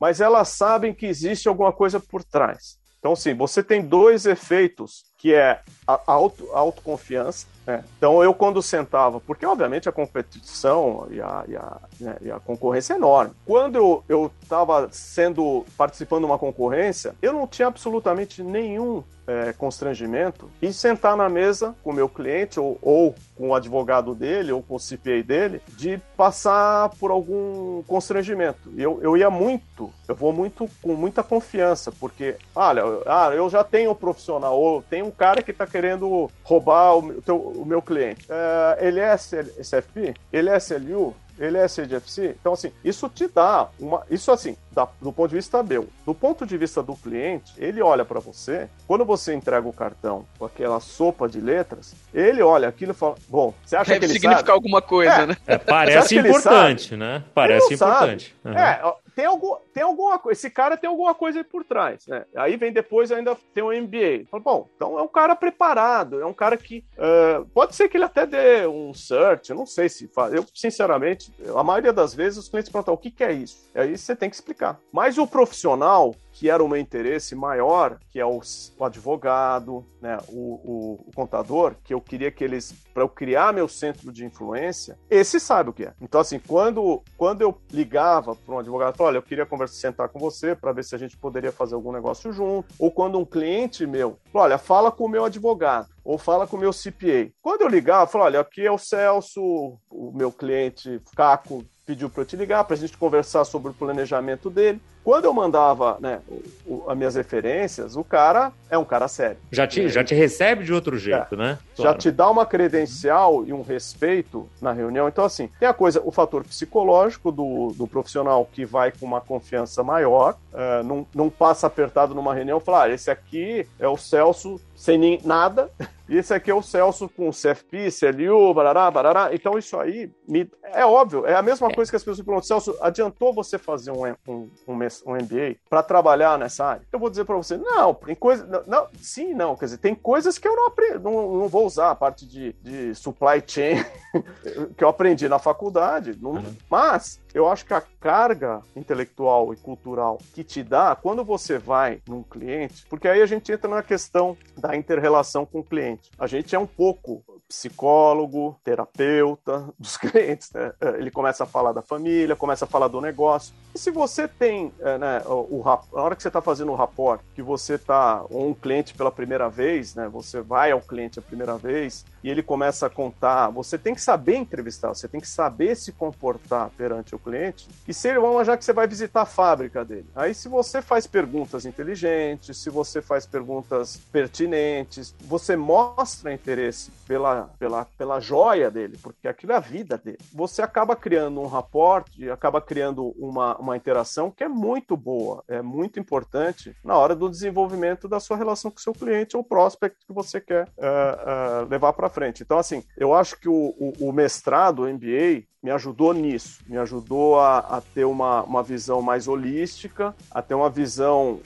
[0.00, 2.78] Mas elas sabem que existe alguma coisa por trás.
[2.98, 7.82] Então, sim, você tem dois efeitos, que é a auto, a autoconfiança é.
[7.96, 12.38] Então eu quando sentava, porque obviamente a competição e a, e a, né, e a
[12.38, 13.32] concorrência é enorme.
[13.46, 20.50] Quando eu estava sendo participando de uma concorrência, eu não tinha absolutamente nenhum é, constrangimento
[20.60, 24.62] em sentar na mesa com o meu cliente ou, ou, com o advogado dele ou
[24.62, 28.70] com o CPA dele de passar por algum constrangimento.
[28.76, 33.64] Eu, eu ia muito, eu vou muito com muita confiança, porque, olha, ah, eu já
[33.64, 37.80] tenho um profissional, ou tem um cara que está querendo roubar o, teu, o meu
[37.80, 38.26] cliente.
[38.28, 40.14] É, ele é SFP?
[40.32, 41.14] Ele é SLU?
[41.38, 42.36] ele é CDFC.
[42.40, 44.02] Então, assim, isso te dá uma.
[44.10, 45.88] Isso, assim, da, do ponto de vista meu.
[46.06, 50.24] Do ponto de vista do cliente, ele olha para você, quando você entrega o cartão
[50.38, 54.06] com aquela sopa de letras, ele olha aquilo e fala: Bom, você acha Deve que
[54.06, 54.52] ele significar sabe?
[54.52, 55.36] alguma coisa, é, né?
[55.46, 57.24] É, parece importante, né?
[57.34, 58.34] Parece importante.
[58.44, 58.52] Uhum.
[58.52, 60.38] É, tem, algum, tem alguma coisa.
[60.38, 62.24] Esse cara tem alguma coisa aí por trás, né?
[62.34, 64.26] Aí vem depois ainda tem um MBA.
[64.40, 66.84] Bom, então é um cara preparado, é um cara que.
[66.94, 70.32] Uh, pode ser que ele até dê um search, eu não sei se faz.
[70.32, 73.70] Eu, sinceramente, a maioria das vezes os clientes perguntam o que, que é isso.
[73.74, 74.80] Aí você tem que explicar.
[74.92, 78.40] Mas o profissional, que era o meu interesse maior, que é o,
[78.80, 83.68] advogado, né, o, o, o, contador, que eu queria que eles, para eu criar meu
[83.68, 85.94] centro de influência, esse sabe o que é.
[86.00, 90.18] Então, assim, quando, quando eu ligava para um advogado, olha, eu queria conversar, sentar com
[90.18, 93.86] você para ver se a gente poderia fazer algum negócio junto, ou quando um cliente
[93.86, 97.30] meu, olha, fala com o meu advogado, ou fala com o meu CPA.
[97.40, 102.10] Quando eu ligava, eu falava, olha, aqui é o Celso, o meu cliente Caco pediu
[102.10, 104.80] para eu te ligar para a gente conversar sobre o planejamento dele.
[105.04, 109.36] Quando eu mandava né, o, o, as minhas referências, o cara é um cara sério.
[109.52, 111.58] Já te, é, já te recebe de outro jeito, é, né?
[111.76, 111.90] Claro.
[111.90, 115.06] Já te dá uma credencial e um respeito na reunião.
[115.06, 119.20] Então, assim, tem a coisa, o fator psicológico do, do profissional que vai com uma
[119.20, 123.86] confiança maior, uh, não, não passa apertado numa reunião e fala: ah, esse aqui é
[123.86, 125.70] o Celso sem nem, nada.
[126.06, 129.30] E esse aqui é o Celso com CFP, CLU, barará, barará.
[129.34, 130.46] Então, isso aí me...
[130.62, 134.04] é óbvio, é a mesma coisa que as pessoas perguntam: Celso, adiantou você fazer um,
[134.28, 134.74] um, um,
[135.06, 136.82] um MBA para trabalhar nessa área?
[136.92, 138.46] Eu vou dizer para você: não, tem coisa.
[138.46, 139.56] Não, não, sim, não.
[139.56, 142.52] Quer dizer, tem coisas que eu não, aprendi, não, não vou usar, a parte de,
[142.62, 143.84] de supply chain
[144.76, 146.18] que eu aprendi na faculdade.
[146.20, 146.56] Não, uhum.
[146.70, 152.00] Mas eu acho que a carga intelectual e cultural que te dá quando você vai
[152.06, 156.10] num cliente, porque aí a gente entra na questão da inter-relação com o cliente.
[156.18, 160.50] A gente é um pouco psicólogo, terapeuta dos clientes.
[160.52, 160.72] Né?
[160.98, 163.54] Ele começa a falar da família, começa a falar do negócio.
[163.74, 166.74] E se você tem, é, né, o, o, na hora que você está fazendo o
[166.74, 171.22] rapport, que você está, um cliente pela primeira vez, né, você vai ao cliente a
[171.22, 175.28] primeira vez e ele começa a contar, você tem que saber entrevistar, você tem que
[175.28, 177.68] saber se comportar perante o cliente.
[177.86, 180.06] E se ele, vamos já que você vai visitar a fábrica dele.
[180.16, 187.50] Aí se você faz perguntas inteligentes, se você faz perguntas pertinentes, você mostra interesse pela,
[187.58, 190.18] pela, pela joia dele, porque aquilo é a vida dele.
[190.32, 195.60] Você acaba criando um raporte, acaba criando uma, uma interação que é muito boa, é
[195.60, 200.06] muito importante na hora do desenvolvimento da sua relação com o seu cliente ou prospect
[200.06, 202.42] que você quer uh, uh, levar para frente.
[202.42, 206.76] Então, assim, eu acho que o, o, o mestrado, o MBA, me ajudou nisso, me
[206.76, 211.40] ajudou a, a, ter uma, uma visão mais holística, a ter uma visão.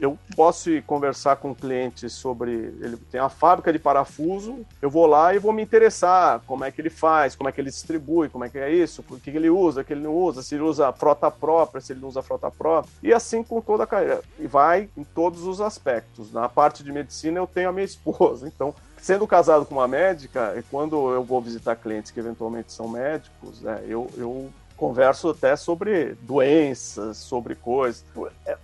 [0.00, 2.52] Eu, posso conversar com o cliente sobre.
[2.52, 6.70] Ele tem a fábrica de parafuso, eu vou lá e vou me interessar como é
[6.70, 9.28] que ele faz, como é que ele distribui, como é que é isso, o que
[9.28, 12.08] ele usa, o que ele não usa, se ele usa frota própria, se ele não
[12.08, 14.22] usa frota própria, e assim com toda a carreira.
[14.38, 16.32] E vai em todos os aspectos.
[16.32, 20.62] Na parte de medicina, eu tenho a minha esposa, então sendo casado com uma médica,
[20.70, 26.16] quando eu vou visitar clientes que eventualmente são médicos, né, eu, eu converso até sobre
[26.22, 28.04] doenças, sobre coisas.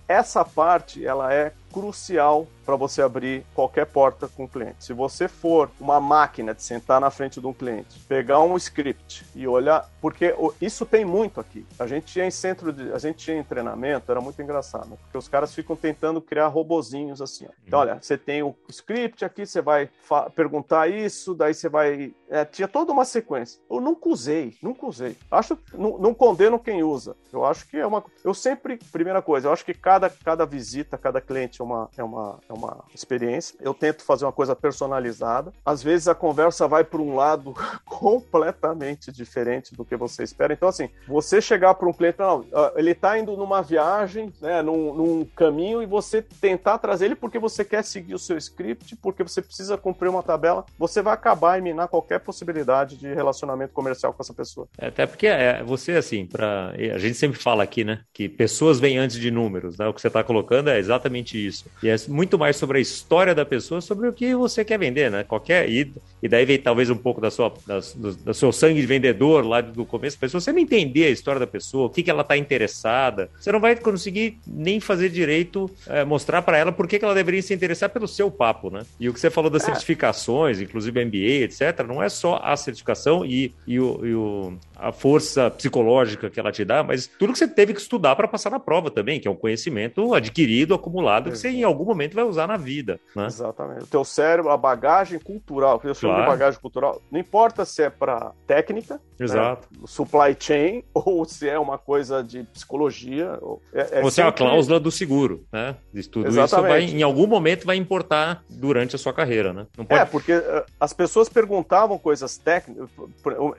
[0.07, 4.85] Essa parte, ela é crucial para você abrir qualquer porta com o cliente.
[4.85, 9.25] Se você for uma máquina de sentar na frente de um cliente, pegar um script
[9.35, 11.65] e olhar, porque isso tem muito aqui.
[11.77, 15.17] A gente ia em centro de, a gente ia em treinamento, era muito engraçado, porque
[15.17, 17.45] os caras ficam tentando criar robozinhos assim.
[17.45, 17.51] Ó.
[17.67, 19.89] Então, olha, você tem o script aqui, você vai
[20.33, 23.61] perguntar isso, daí você vai, é, tinha toda uma sequência.
[23.69, 25.17] Eu nunca usei, nunca usei.
[25.29, 27.17] Acho, não, não condeno quem usa.
[27.33, 30.97] Eu acho que é uma, eu sempre, primeira coisa, eu acho que cada cada visita,
[30.97, 33.57] cada cliente uma, é, uma, é uma experiência.
[33.59, 35.51] Eu tento fazer uma coisa personalizada.
[35.65, 37.53] Às vezes a conversa vai para um lado
[37.85, 40.53] completamente diferente do que você espera.
[40.53, 44.93] Então, assim, você chegar para um cliente, não, ele está indo numa viagem, né, num,
[44.93, 49.23] num caminho, e você tentar trazer ele porque você quer seguir o seu script, porque
[49.23, 54.13] você precisa cumprir uma tabela, você vai acabar e minar qualquer possibilidade de relacionamento comercial
[54.13, 54.67] com essa pessoa.
[54.77, 58.79] É, até porque é, você, assim, para a gente sempre fala aqui, né, que pessoas
[58.79, 59.87] vêm antes de números, né?
[59.87, 61.65] O que você está colocando é exatamente isso isso.
[61.81, 65.09] E é muito mais sobre a história da pessoa, sobre o que você quer vender,
[65.09, 65.23] né?
[65.23, 65.69] Qualquer.
[65.69, 68.87] E, e daí vem talvez um pouco da sua, da, do, do, seu sangue de
[68.87, 70.17] vendedor lá do começo.
[70.21, 73.29] Mas se você não entender a história da pessoa, o que, que ela está interessada,
[73.39, 77.15] você não vai conseguir nem fazer direito é, mostrar para ela por que, que ela
[77.15, 78.83] deveria se interessar pelo seu papo, né?
[78.99, 79.65] E o que você falou das é.
[79.67, 84.91] certificações, inclusive MBA, etc., não é só a certificação e, e, o, e o a
[84.91, 88.49] força psicológica que ela te dá, mas tudo que você teve que estudar para passar
[88.49, 92.23] na prova também, que é um conhecimento adquirido, acumulado, que você em algum momento vai
[92.23, 92.99] usar na vida.
[93.15, 93.25] Né?
[93.25, 93.83] Exatamente.
[93.83, 96.23] O teu cérebro, a bagagem cultural, eu chamo claro.
[96.23, 99.67] de bagagem cultural, não importa se é para técnica, né, Exato.
[99.71, 103.39] Né, supply chain, ou se é uma coisa de psicologia.
[103.73, 105.75] É, é ou se é a cláusula do seguro, né?
[106.11, 106.85] Tudo Exatamente.
[106.85, 109.67] isso vai, em algum momento vai importar durante a sua carreira, né?
[109.75, 109.93] Pode...
[109.93, 112.89] É, porque uh, as pessoas perguntavam coisas técnicas.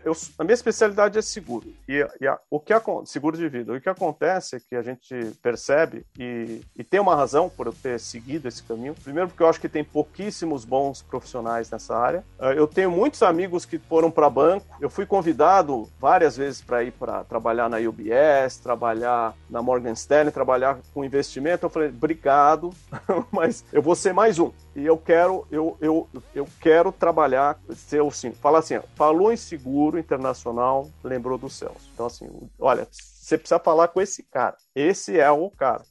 [0.04, 1.66] Eu, a minha especialidade é seguro.
[1.88, 2.72] E, e a, o que
[3.04, 3.72] seguro de vida.
[3.72, 7.72] O que acontece é que a gente percebe, e, e tem uma razão por eu
[7.72, 8.94] ter seguido esse caminho.
[8.94, 12.24] Primeiro, porque eu acho que tem pouquíssimos bons profissionais nessa área.
[12.38, 14.66] Uh, eu tenho muitos amigos que foram para banco.
[14.80, 20.32] Eu fui convidado várias vezes para ir para trabalhar na UBS, trabalhar na Morgan Stanley,
[20.32, 21.66] trabalhar com investimento.
[21.66, 22.70] Eu falei, obrigado,
[23.32, 24.52] mas eu vou ser mais um.
[24.76, 29.98] E eu quero, eu, eu, eu quero trabalhar, ser assim, falar assim, falou em seguro
[29.98, 31.90] internacional, lembrou do Celso.
[31.94, 34.54] Então, assim, olha, você precisa falar com esse cara.
[34.74, 35.82] Esse é o cara.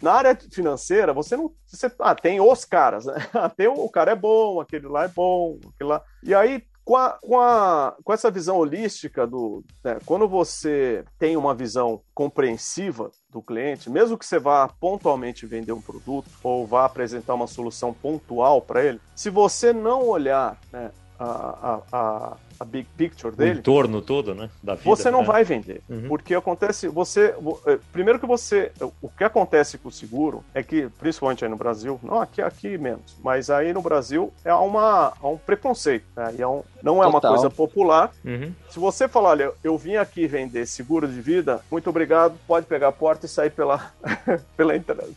[0.00, 1.52] Na área financeira, você não.
[1.66, 3.14] Você, ah, tem os caras, né?
[3.56, 6.02] Tem o, o cara é bom, aquele lá é bom, aquele lá.
[6.22, 9.62] E aí, com, a, com, a, com essa visão holística do.
[9.84, 15.70] Né, quando você tem uma visão compreensiva do cliente, mesmo que você vá pontualmente vender
[15.70, 20.90] um produto ou vá apresentar uma solução pontual para ele, se você não olhar né,
[21.16, 23.50] a, a, a big picture dele.
[23.50, 24.50] O entorno todo, né?
[24.62, 25.26] Da vida, você não né?
[25.26, 25.82] vai vender.
[25.88, 26.08] Uhum.
[26.08, 27.34] Porque acontece, você.
[27.66, 28.72] Eh, primeiro que você.
[29.00, 32.76] O que acontece com o seguro é que, principalmente aí no Brasil, não aqui, aqui
[32.78, 36.04] menos, mas aí no Brasil é uma, é um preconceito.
[36.16, 36.34] Né?
[36.38, 37.30] E é um, não é Total.
[37.30, 38.10] uma coisa popular.
[38.24, 38.52] Uhum.
[38.68, 42.88] Se você falar, olha, eu vim aqui vender seguro de vida, muito obrigado, pode pegar
[42.88, 43.92] a porta e sair pela,
[44.56, 44.74] pela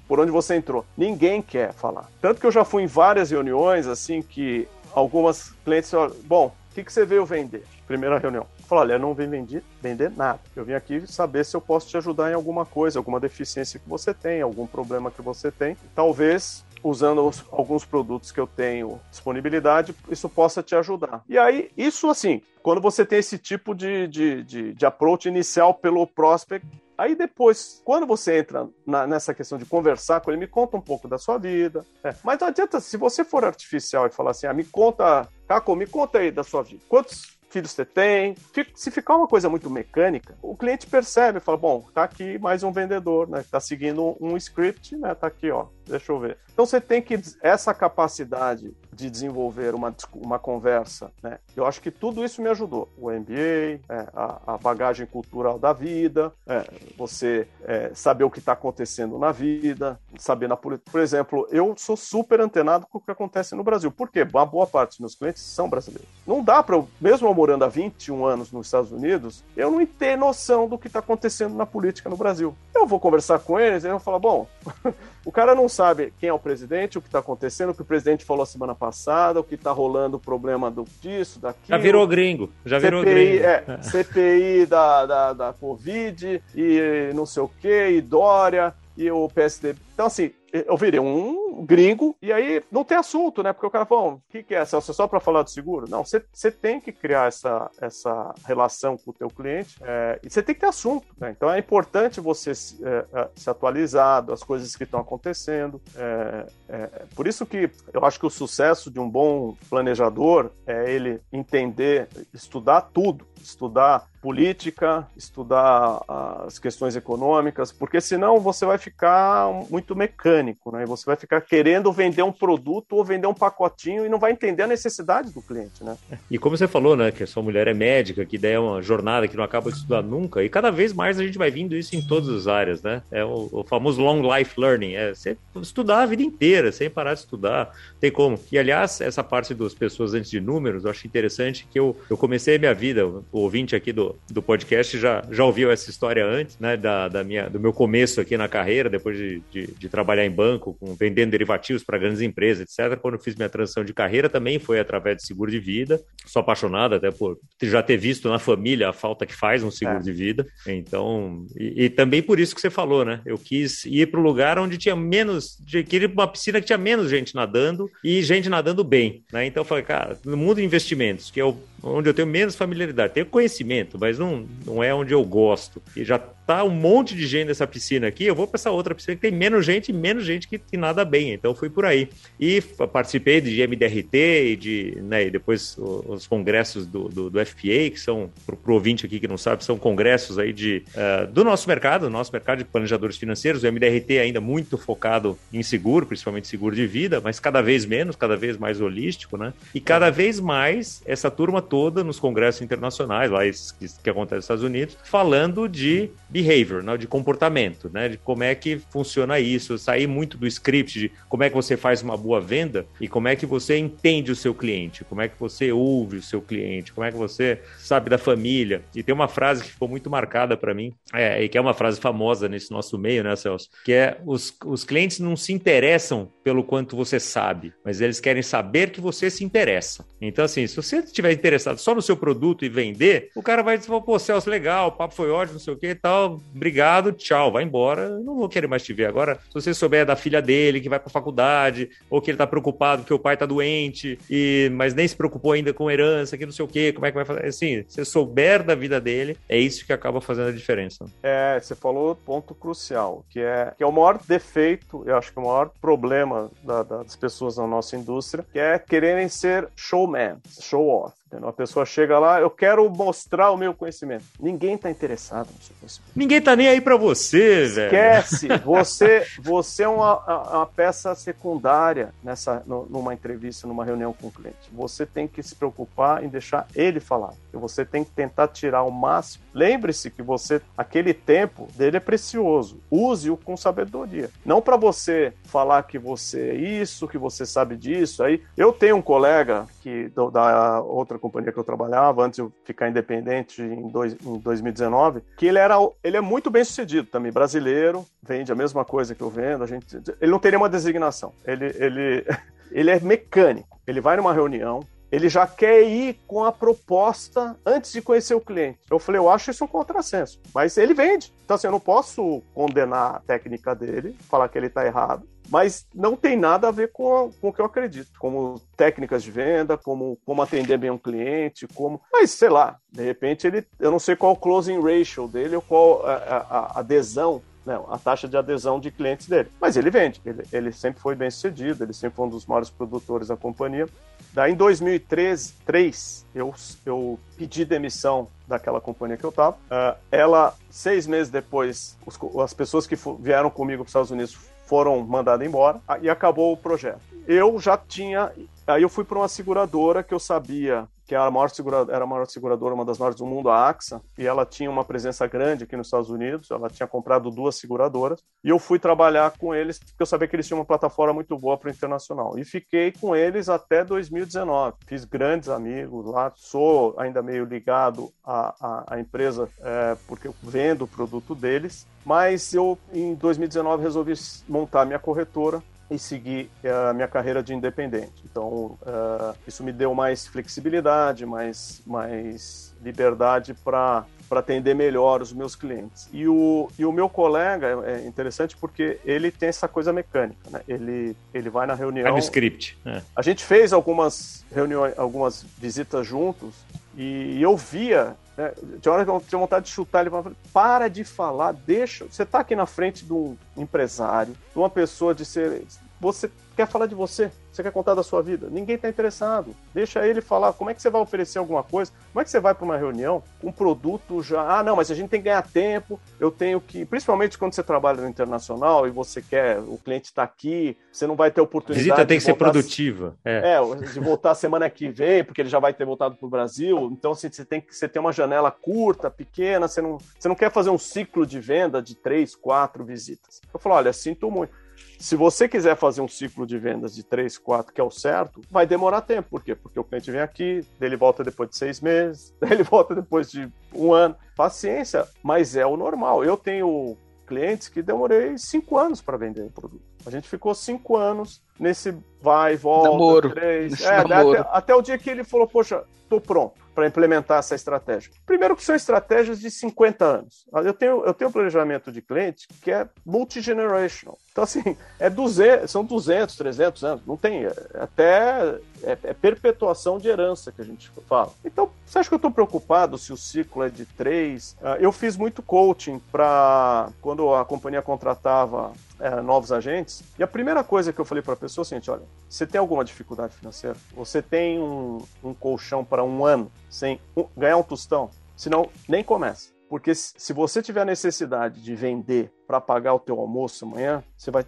[0.08, 0.86] por onde você entrou.
[0.98, 2.10] Ninguém quer falar.
[2.22, 6.76] Tanto que eu já fui em várias reuniões, assim, que algumas clientes falam, bom, o
[6.76, 7.64] que, que você veio vender?
[7.86, 8.48] Primeira reunião.
[8.60, 10.40] Eu olha, eu não vim vender, vender nada.
[10.56, 13.88] Eu vim aqui saber se eu posso te ajudar em alguma coisa, alguma deficiência que
[13.88, 15.78] você tem, algum problema que você tem.
[15.94, 21.24] Talvez usando os, alguns produtos que eu tenho disponibilidade, isso possa te ajudar.
[21.30, 25.76] E aí, isso assim, quando você tem esse tipo de, de, de, de approach inicial
[25.76, 26.66] pelo prospect,
[26.98, 30.82] Aí depois, quando você entra na, nessa questão de conversar com ele, me conta um
[30.82, 31.86] pouco da sua vida.
[32.04, 32.14] É.
[32.24, 35.88] Mas não adianta, se você for artificial e falar assim, ah, me conta, Caco, me
[35.88, 36.84] conta aí da sua vida.
[36.88, 38.36] Quantos filhos você tem.
[38.74, 42.72] Se ficar uma coisa muito mecânica, o cliente percebe, fala, bom, tá aqui mais um
[42.72, 43.46] vendedor, né?
[43.50, 45.14] Tá seguindo um script, né?
[45.14, 45.68] Tá aqui, ó.
[45.86, 46.40] Deixa eu ver.
[46.52, 51.40] Então você tem que essa capacidade de desenvolver uma, uma conversa, né?
[51.56, 52.90] Eu acho que tudo isso me ajudou.
[52.98, 56.66] O MBA, é, a, a, bagagem cultural da vida, é,
[56.98, 60.92] você é, saber o que está acontecendo na vida, saber na política.
[60.92, 63.92] Por exemplo, eu sou super antenado com o que acontece no Brasil.
[63.92, 64.28] Por quê?
[64.32, 66.10] Uma boa parte dos meus clientes são brasileiros.
[66.26, 70.18] Não dá para, mesmo eu morando há 21 anos nos Estados Unidos, eu não ter
[70.18, 72.56] noção do que está acontecendo na política no Brasil.
[72.74, 74.48] Eu vou conversar com eles e eles vão falar, bom,
[75.26, 77.86] o cara não sabe quem é o presidente, o que está acontecendo, o que o
[77.86, 81.68] presidente falou semana passada, o que está rolando, o problema do, disso, daquilo.
[81.70, 83.46] Já virou gringo, já virou CPI, gringo.
[83.46, 89.28] É, CPI da, da, da Covid e não sei o que, e Dória e o
[89.30, 89.76] PSD.
[89.94, 93.52] Então, assim, eu virei um gringo e aí não tem assunto, né?
[93.52, 94.60] Porque o cara falou, o que, que é?
[94.60, 95.90] É só para falar do seguro?
[95.90, 100.44] Não, você tem que criar essa, essa relação com o teu cliente é, e você
[100.44, 101.34] tem que ter assunto, né?
[101.36, 105.82] Então é importante você se, é, é se atualizar das coisas que estão acontecendo.
[105.96, 110.92] É, é, por isso que eu acho que o sucesso de um bom planejador é
[110.92, 119.52] ele entender, estudar tudo, estudar política, estudar as questões econômicas, porque senão você vai ficar
[119.70, 120.86] muito mecânico, né?
[120.86, 124.64] Você vai ficar querendo vender um produto ou vender um pacotinho e não vai entender
[124.64, 125.98] a necessidade do cliente, né?
[126.32, 128.82] E como você falou, né, que a sua mulher é médica, que daí é uma
[128.82, 131.76] jornada que não acaba de estudar nunca, e cada vez mais a gente vai vindo
[131.76, 133.02] isso em todas as áreas, né?
[133.12, 137.14] É o, o famoso long life learning, é você estudar a vida inteira, sem parar
[137.14, 138.40] de estudar, tem como.
[138.52, 142.18] E aliás, essa parte das pessoas antes de números, eu acho interessante que eu, eu
[142.18, 146.26] comecei a minha vida, o ouvinte aqui do, do podcast já, já ouviu essa história
[146.26, 146.78] antes, né?
[146.78, 150.32] Da, da minha, do meu começo aqui na carreira, depois de, de, de trabalhar em
[150.32, 152.98] banco, com, vendendo derivativos para grandes empresas, etc.
[153.00, 156.02] Quando eu fiz minha transição de carreira, também foi através de seguro de vida.
[156.26, 160.00] Sou apaixonado até por já ter visto na família a falta que faz um seguro
[160.00, 160.02] é.
[160.02, 160.46] de vida.
[160.68, 163.22] Então, e, e, também por isso que você falou, né?
[163.26, 165.58] Eu quis ir para o lugar onde tinha menos,
[165.88, 169.46] queria uma piscina que tinha menos gente nadando e gente nadando bem, né?
[169.46, 172.56] Então eu falei, cara, no mundo de investimentos, que é o onde eu tenho menos
[172.56, 173.14] familiaridade.
[173.14, 175.82] Tenho conhecimento, mas não, não é onde eu gosto.
[175.96, 178.94] E já tá um monte de gente nessa piscina aqui, eu vou para essa outra
[178.94, 181.34] piscina que tem menos gente e menos gente que, que nada bem.
[181.34, 182.10] Então fui por aí.
[182.40, 182.62] E
[182.92, 184.18] participei de MDRT
[184.52, 188.74] e de, né, e depois os congressos do, do, do FPA, que são, para o
[188.74, 192.32] ouvinte aqui que não sabe, são congressos aí de, uh, do nosso mercado, do nosso
[192.32, 193.64] mercado de planejadores financeiros.
[193.64, 198.16] O MDRT ainda muito focado em seguro, principalmente seguro de vida, mas cada vez menos,
[198.16, 199.54] cada vez mais holístico, né?
[199.74, 204.44] E cada vez mais essa turma toda nos congressos internacionais, lá que, que acontece nos
[204.44, 206.96] Estados Unidos, falando de behavior, né?
[206.96, 208.10] de comportamento, né?
[208.10, 211.76] De como é que funciona isso, sair muito do script de como é que você
[211.76, 215.28] faz uma boa venda e como é que você entende o seu cliente, como é
[215.28, 218.84] que você ouve o seu cliente, como é que você sabe da família.
[218.94, 221.74] E tem uma frase que ficou muito marcada para mim, é, e que é uma
[221.74, 223.68] frase famosa nesse nosso meio, né, Celso?
[223.84, 228.44] Que é os, os clientes não se interessam pelo quanto você sabe, mas eles querem
[228.44, 230.06] saber que você se interessa.
[230.22, 233.78] Então, assim, se você estiver interessado só no seu produto e vender, o cara vai
[233.78, 237.12] dizer, pô, Celso, legal, o papo foi ótimo, não sei o que e tal, obrigado,
[237.12, 239.06] tchau, vai embora, não vou querer mais te ver.
[239.06, 242.48] Agora, se você souber da filha dele que vai pra faculdade, ou que ele tá
[242.48, 246.46] preocupado que o pai tá doente, e mas nem se preocupou ainda com herança, que
[246.46, 247.46] não sei o que, como é que vai fazer?
[247.46, 251.06] Assim, se você souber da vida dele, é isso que acaba fazendo a diferença.
[251.22, 255.40] É, você falou ponto crucial, que é que é o maior defeito, eu acho que
[255.40, 260.38] é o maior problema da, das pessoas na nossa indústria, que é quererem ser showman,
[260.60, 261.23] show off.
[261.38, 264.26] Uma pessoa chega lá, eu quero mostrar o meu conhecimento.
[264.40, 266.12] Ninguém está interessado no seu conhecimento.
[266.16, 267.86] Ninguém está nem aí para você, velho.
[267.86, 268.48] Esquece.
[268.64, 274.70] Você, você é uma, uma peça secundária nessa, numa entrevista, numa reunião com o cliente.
[274.72, 277.34] Você tem que se preocupar em deixar ele falar.
[277.52, 279.44] Você tem que tentar tirar o máximo.
[279.54, 282.80] Lembre-se que você, aquele tempo dele é precioso.
[282.90, 284.30] Use-o com sabedoria.
[284.46, 288.24] Não para você falar que você é isso, que você sabe disso.
[288.24, 292.52] Aí eu tenho um colega que da outra companhia que eu trabalhava, antes de eu
[292.66, 297.32] ficar independente em, dois, em 2019, que ele era ele é muito bem sucedido também,
[297.32, 301.34] brasileiro, vende a mesma coisa que eu vendo, a gente, ele não teria uma designação,
[301.46, 302.26] ele, ele,
[302.72, 307.94] ele é mecânico, ele vai numa reunião, ele já quer ir com a proposta antes
[307.94, 308.80] de conhecer o cliente.
[308.90, 311.32] Eu falei, eu acho isso um contrassenso, mas ele vende.
[311.46, 315.86] Então, assim, eu não posso condenar a técnica dele, falar que ele está errado, mas
[315.94, 319.78] não tem nada a ver com, com o que eu acredito, como técnicas de venda,
[319.78, 322.02] como, como atender bem um cliente, como.
[322.12, 323.64] Mas sei lá, de repente ele.
[323.80, 327.86] Eu não sei qual o closing ratio dele ou qual a, a, a adesão não,
[327.94, 329.48] a taxa de adesão de clientes dele.
[329.62, 332.72] Mas ele vende, ele, ele, sempre foi bem sucedido, ele sempre foi um dos maiores
[332.72, 333.88] produtores da companhia.
[334.34, 339.56] Daí em 2013, 3, eu, eu pedi demissão daquela companhia que eu estava.
[339.56, 344.53] Uh, ela, seis meses depois, os, as pessoas que vieram comigo para os Estados Unidos
[344.66, 347.02] foram mandadas embora ah, e acabou o projeto.
[347.28, 348.32] Eu já tinha.
[348.66, 352.04] Aí eu fui para uma seguradora que eu sabia que era a maior seguradora, era
[352.04, 355.28] a maior seguradora, uma das maiores do mundo, a AXA, e ela tinha uma presença
[355.28, 359.54] grande aqui nos Estados Unidos, ela tinha comprado duas seguradoras, e eu fui trabalhar com
[359.54, 362.46] eles, porque eu sabia que eles tinham uma plataforma muito boa para o internacional, e
[362.46, 364.78] fiquei com eles até 2019.
[364.88, 370.36] Fiz grandes amigos lá, sou ainda meio ligado à, à, à empresa, é, porque eu
[370.42, 374.14] vendo o produto deles, mas eu, em 2019, resolvi
[374.48, 378.24] montar minha corretora, e seguir eh, a minha carreira de independente.
[378.26, 385.32] Então, uh, isso me deu mais flexibilidade, mais, mais liberdade para para atender melhor os
[385.32, 386.10] meus clientes.
[386.12, 390.62] E o, e o meu colega é interessante porque ele tem essa coisa mecânica, né?
[390.68, 392.08] Ele, ele vai na reunião.
[392.08, 392.76] Time script.
[392.84, 393.04] É.
[393.16, 396.56] A gente fez algumas reuniões, algumas visitas juntos
[396.96, 400.10] e eu via é, tinha hora que eu tinha vontade de chutar ele
[400.52, 402.06] para de falar, deixa.
[402.06, 405.64] Você está aqui na frente de um empresário, de uma pessoa de ser.
[406.02, 408.48] Você quer falar de você, você quer contar da sua vida.
[408.50, 409.56] Ninguém está interessado.
[409.74, 410.54] Deixa ele falar.
[410.54, 411.92] Como é que você vai oferecer alguma coisa?
[412.12, 414.60] Como é que você vai para uma reunião com um produto já?
[414.60, 416.00] Ah, não, mas a gente tem que ganhar tempo.
[416.20, 420.24] Eu tenho que, principalmente quando você trabalha no internacional e você quer, o cliente está
[420.24, 421.84] aqui, você não vai ter oportunidade.
[421.84, 423.16] Visita tem que ser produtiva.
[423.24, 423.56] É.
[423.56, 426.90] é, de voltar semana que vem, porque ele já vai ter voltado para o Brasil.
[426.92, 429.68] Então assim, você tem que você tem uma janela curta, pequena.
[429.68, 433.42] Você não, você não quer fazer um ciclo de venda de três, quatro visitas.
[433.54, 434.63] Eu falo, olha, sinto muito
[435.00, 438.42] se você quiser fazer um ciclo de vendas de 3, 4, que é o certo,
[438.50, 439.30] vai demorar tempo.
[439.30, 439.56] Por quê?
[439.56, 443.52] Porque o cliente vem aqui, ele volta depois de seis meses, ele volta depois de
[443.74, 444.16] um ano.
[444.36, 446.24] Paciência, mas é o normal.
[446.24, 449.93] Eu tenho clientes que demorei cinco anos para vender o produto.
[450.06, 453.30] A gente ficou cinco anos nesse vai, volta, namoro.
[453.30, 453.82] três.
[453.82, 458.12] É, até, até, o dia que ele falou, poxa, tô pronto para implementar essa estratégia.
[458.26, 460.46] Primeiro que são estratégias de 50 anos.
[460.52, 464.18] Eu tenho, eu tenho um planejamento de cliente que é multigenerational.
[464.32, 467.06] Então, assim, é 200, são 200, 300 anos.
[467.06, 471.32] Não tem, é, até é, é, perpetuação de herança que a gente fala.
[471.46, 474.58] Então, você acha que eu estou preocupado se o ciclo é de três?
[474.62, 480.04] Ah, eu fiz muito coaching para quando a companhia contratava é, novos agentes.
[480.18, 482.60] E a primeira coisa que eu falei para a pessoa é seguinte: olha, você tem
[482.60, 483.76] alguma dificuldade financeira?
[483.96, 488.10] Você tem um, um colchão para um ano sem um, ganhar um tostão?
[488.36, 489.52] Senão, nem começa.
[489.70, 494.46] Porque se você tiver necessidade de vender para pagar o teu almoço amanhã, você vai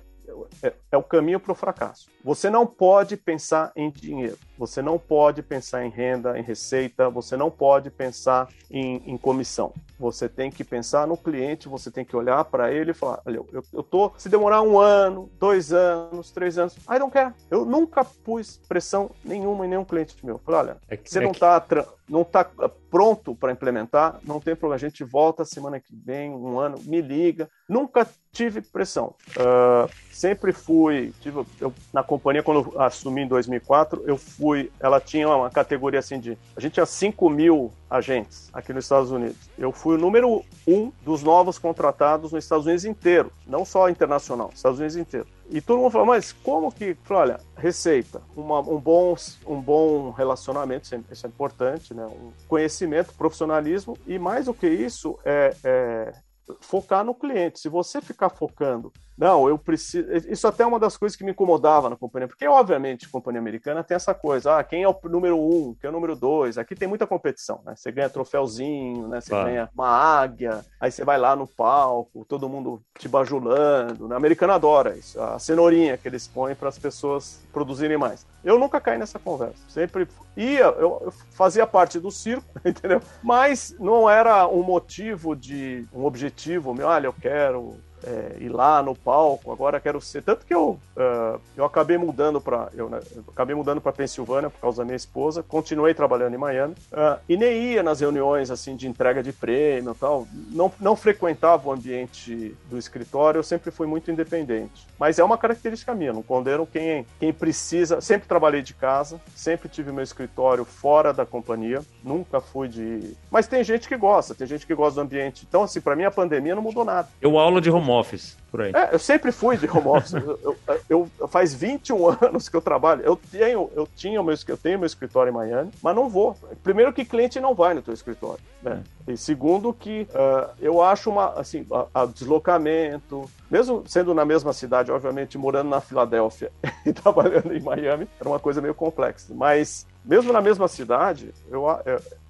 [0.62, 2.10] é, é, o caminho para o fracasso.
[2.24, 7.38] Você não pode pensar em dinheiro, você não pode pensar em renda, em receita, você
[7.38, 9.74] não pode pensar em, em comissão.
[10.00, 13.38] Você tem que pensar no cliente, você tem que olhar para ele e falar: olha,
[13.38, 14.12] eu, eu tô.
[14.18, 17.34] Se demorar um ano, dois anos, três anos, I don't care.
[17.50, 20.40] Eu nunca pus pressão nenhuma em nenhum cliente meu.
[20.40, 21.60] Falei: olha, é que, você é não está
[22.08, 22.50] não tá
[22.90, 24.76] pronto para implementar, não tem problema.
[24.76, 27.50] A gente volta semana que vem, um ano, me liga.
[27.68, 29.16] Nunca tive pressão.
[29.32, 35.28] Uh, sempre fui, tive, eu, na companhia, quando assumi em 2004, eu fui, ela tinha
[35.28, 39.38] uma categoria assim de, a gente tinha 5 mil agentes aqui nos Estados Unidos.
[39.58, 44.52] Eu fui o número um dos novos contratados nos Estados Unidos inteiro, não só internacional,
[44.54, 45.28] Estados Unidos inteiro.
[45.50, 49.16] E todo mundo falou, mas como que, olha, receita, uma, um, bom,
[49.46, 52.06] um bom relacionamento, isso é importante, né?
[52.06, 56.14] um conhecimento, profissionalismo, e mais do que isso, é, é
[56.62, 57.60] focar no cliente.
[57.60, 60.08] Se você ficar focando não, eu preciso.
[60.30, 63.40] Isso até é uma das coisas que me incomodava na companhia, porque, obviamente, a companhia
[63.40, 66.58] americana tem essa coisa: ah, quem é o número um, quem é o número dois.
[66.58, 67.76] Aqui tem muita competição, né?
[67.76, 69.22] Você ganha troféuzinho, né?
[69.22, 69.44] Você ah.
[69.44, 74.08] ganha uma águia, aí você vai lá no palco, todo mundo te bajulando.
[74.08, 74.16] Né?
[74.16, 78.26] A americana adora isso, a cenourinha que eles põem para as pessoas produzirem mais.
[78.44, 79.64] Eu nunca caí nessa conversa.
[79.70, 83.02] Sempre ia, eu, eu fazia parte do circo, entendeu?
[83.24, 87.76] Mas não era um motivo de um objetivo meu, olha, eu quero
[88.06, 90.22] é, ir lá no palco, agora quero ser.
[90.22, 94.50] Tanto que eu, uh, eu acabei mudando para eu, né, eu, acabei mudando para Pensilvânia
[94.50, 98.52] por causa da minha esposa, continuei trabalhando em Miami uh, e nem ia nas reuniões
[98.52, 100.28] assim de entrega de prêmio e tal.
[100.52, 104.86] Não, não frequentava o ambiente do escritório, eu sempre fui muito independente.
[105.00, 108.00] Mas é uma característica minha, não condeno quem, quem precisa.
[108.02, 113.16] Sempre trabalhei de casa, sempre tive meu escritório fora da companhia, nunca fui de.
[113.30, 115.46] Mas tem gente que gosta, tem gente que gosta do ambiente.
[115.48, 117.08] Então, assim, para mim a pandemia não mudou nada.
[117.22, 118.72] Eu aula de home office por aí.
[118.74, 120.14] É, eu sempre fui de home office.
[120.14, 120.58] eu,
[120.90, 123.02] eu, eu, faz 21 anos que eu trabalho.
[123.02, 126.38] Eu tenho, eu tinha meu, eu tenho meu escritório em Miami, mas não vou.
[126.64, 128.82] Primeiro que cliente não vai no teu escritório, né?
[129.08, 129.12] É.
[129.12, 134.54] E segundo que uh, eu acho uma assim, a, a deslocamento, mesmo sendo na mesma
[134.54, 136.52] cidade, obviamente morando na Filadélfia
[136.86, 139.34] e trabalhando em Miami, era uma coisa meio complexa.
[139.36, 141.66] Mas mesmo na mesma cidade, eu,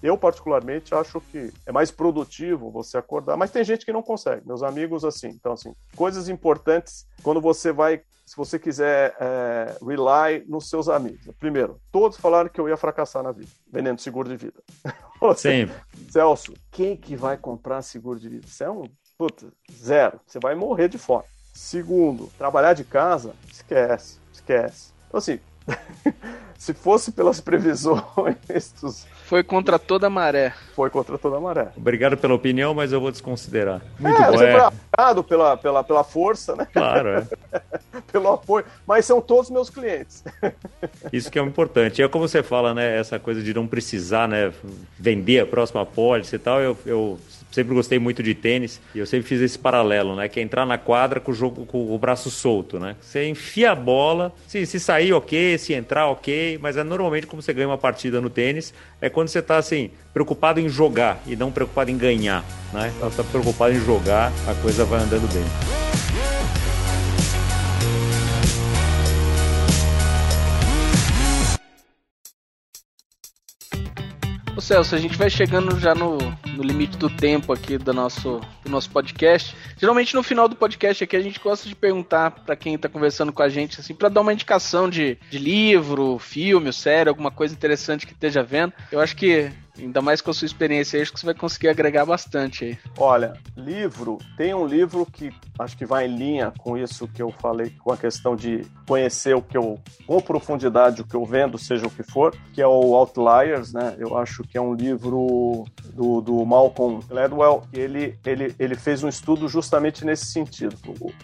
[0.01, 4.47] eu particularmente acho que é mais produtivo você acordar, mas tem gente que não consegue.
[4.47, 10.45] Meus amigos, assim, então, assim, coisas importantes quando você vai, se você quiser é, rely
[10.47, 11.27] nos seus amigos.
[11.39, 14.61] Primeiro, todos falaram que eu ia fracassar na vida, vendendo seguro de vida.
[15.35, 15.69] Sim.
[16.09, 18.47] Celso, quem que vai comprar seguro de vida?
[18.47, 18.83] Você é um,
[19.17, 20.19] puta, zero.
[20.25, 21.25] Você vai morrer de fome.
[21.53, 24.91] Segundo, trabalhar de casa, esquece, esquece.
[25.07, 25.39] Então, assim,
[26.57, 29.05] se fosse pelas previsões dos...
[29.25, 30.53] Foi contra toda a maré.
[30.75, 31.69] Foi contra toda a maré.
[31.75, 33.81] Obrigado pela opinião, mas eu vou desconsiderar.
[33.99, 34.41] Muito é, bom.
[34.41, 34.67] É.
[34.67, 36.67] Obrigado pela, pela, pela força, né?
[36.71, 37.27] Claro, é.
[38.11, 38.65] Pelo apoio.
[38.85, 40.23] Mas são todos meus clientes.
[41.11, 42.01] Isso que é o importante.
[42.01, 42.97] É como você fala, né?
[42.97, 44.53] Essa coisa de não precisar, né?
[44.97, 46.61] Vender a próxima pólice e tal.
[46.61, 47.19] Eu, eu
[47.55, 50.27] sempre gostei muito de tênis e eu sempre fiz esse paralelo, né?
[50.27, 52.95] Que é entrar na quadra com o jogo com o braço solto, né?
[52.99, 57.41] Você enfia a bola, se, se sair ok, se entrar ok, mas é normalmente como
[57.41, 61.35] você ganha uma partida no tênis, é quando você está assim, preocupado em jogar e
[61.35, 62.43] não preocupado em ganhar,
[62.73, 62.91] né?
[62.95, 65.94] Então você tá preocupado em jogar, a coisa vai andando bem.
[74.57, 76.17] Ô Celso, a gente vai chegando já no,
[76.55, 79.53] no limite do tempo aqui do nosso, do nosso podcast.
[79.77, 83.33] Geralmente no final do podcast aqui a gente gosta de perguntar para quem tá conversando
[83.33, 87.53] com a gente, assim, para dar uma indicação de, de livro, filme, série, alguma coisa
[87.53, 88.71] interessante que esteja vendo.
[88.89, 92.05] Eu acho que Ainda mais com a sua experiência, acho que você vai conseguir agregar
[92.05, 92.77] bastante aí.
[92.97, 97.31] Olha, livro, tem um livro que acho que vai em linha com isso que eu
[97.31, 101.57] falei, com a questão de conhecer o que eu, com profundidade, o que eu vendo,
[101.57, 103.95] seja o que for, que é o Outliers, né?
[103.97, 109.07] Eu acho que é um livro do, do Malcolm Gladwell, ele, ele, ele fez um
[109.07, 110.75] estudo justamente nesse sentido.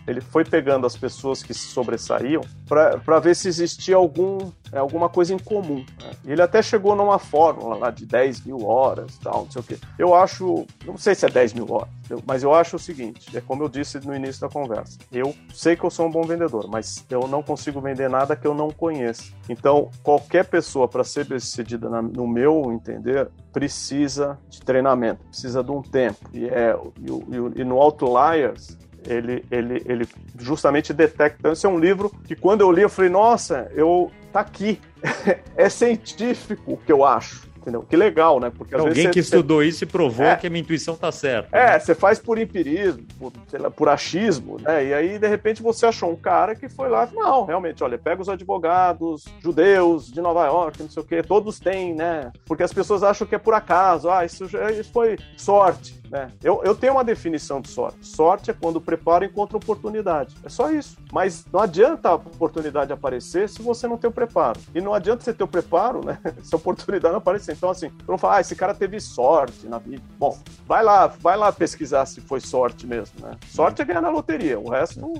[0.07, 5.33] Ele foi pegando as pessoas que se sobressaíam para ver se existia algum, alguma coisa
[5.33, 5.85] em comum.
[6.01, 6.11] Né?
[6.25, 9.77] Ele até chegou numa fórmula lá de 10 mil horas, tal, não sei o quê.
[9.97, 11.89] Eu acho, não sei se é 10 mil horas,
[12.25, 15.75] mas eu acho o seguinte, é como eu disse no início da conversa, eu sei
[15.75, 18.69] que eu sou um bom vendedor, mas eu não consigo vender nada que eu não
[18.69, 19.33] conheço.
[19.49, 25.81] Então, qualquer pessoa, para ser bem-sucedida no meu entender, precisa de treinamento, precisa de um
[25.81, 26.29] tempo.
[26.33, 28.77] E, é, e, e no Outliers,
[29.07, 31.37] ele, ele, ele justamente detecta.
[31.39, 34.79] Então, esse é um livro que quando eu li, eu falei, nossa, eu tá aqui.
[35.55, 37.49] é científico o que eu acho.
[37.61, 37.83] Entendeu?
[37.83, 38.51] Que legal, né?
[38.55, 41.55] Porque alguém que estudou isso e provou é, que a minha intuição tá certa.
[41.55, 41.79] É, né?
[41.79, 44.85] você faz por empirismo, por, lá, por achismo, né?
[44.85, 48.19] E aí, de repente, você achou um cara que foi lá, não, realmente, olha, pega
[48.19, 52.31] os advogados judeus de Nova York, não sei o quê, todos têm, né?
[52.45, 56.01] Porque as pessoas acham que é por acaso, ah, isso, isso foi sorte.
[56.11, 56.29] Né?
[56.43, 58.05] Eu, eu tenho uma definição de sorte.
[58.05, 60.35] Sorte é quando o preparo encontra oportunidade.
[60.43, 60.97] É só isso.
[61.09, 64.59] Mas não adianta a oportunidade aparecer se você não tem o preparo.
[64.75, 66.19] E não adianta você ter o preparo, né?
[66.43, 67.50] Se a oportunidade não aparecer.
[67.51, 70.01] Então, assim, não falar, ah, esse cara teve sorte na vida.
[70.17, 73.37] Bom, vai lá, vai lá pesquisar se foi sorte mesmo, né?
[73.47, 75.13] Sorte é ganhar na loteria, o resto não.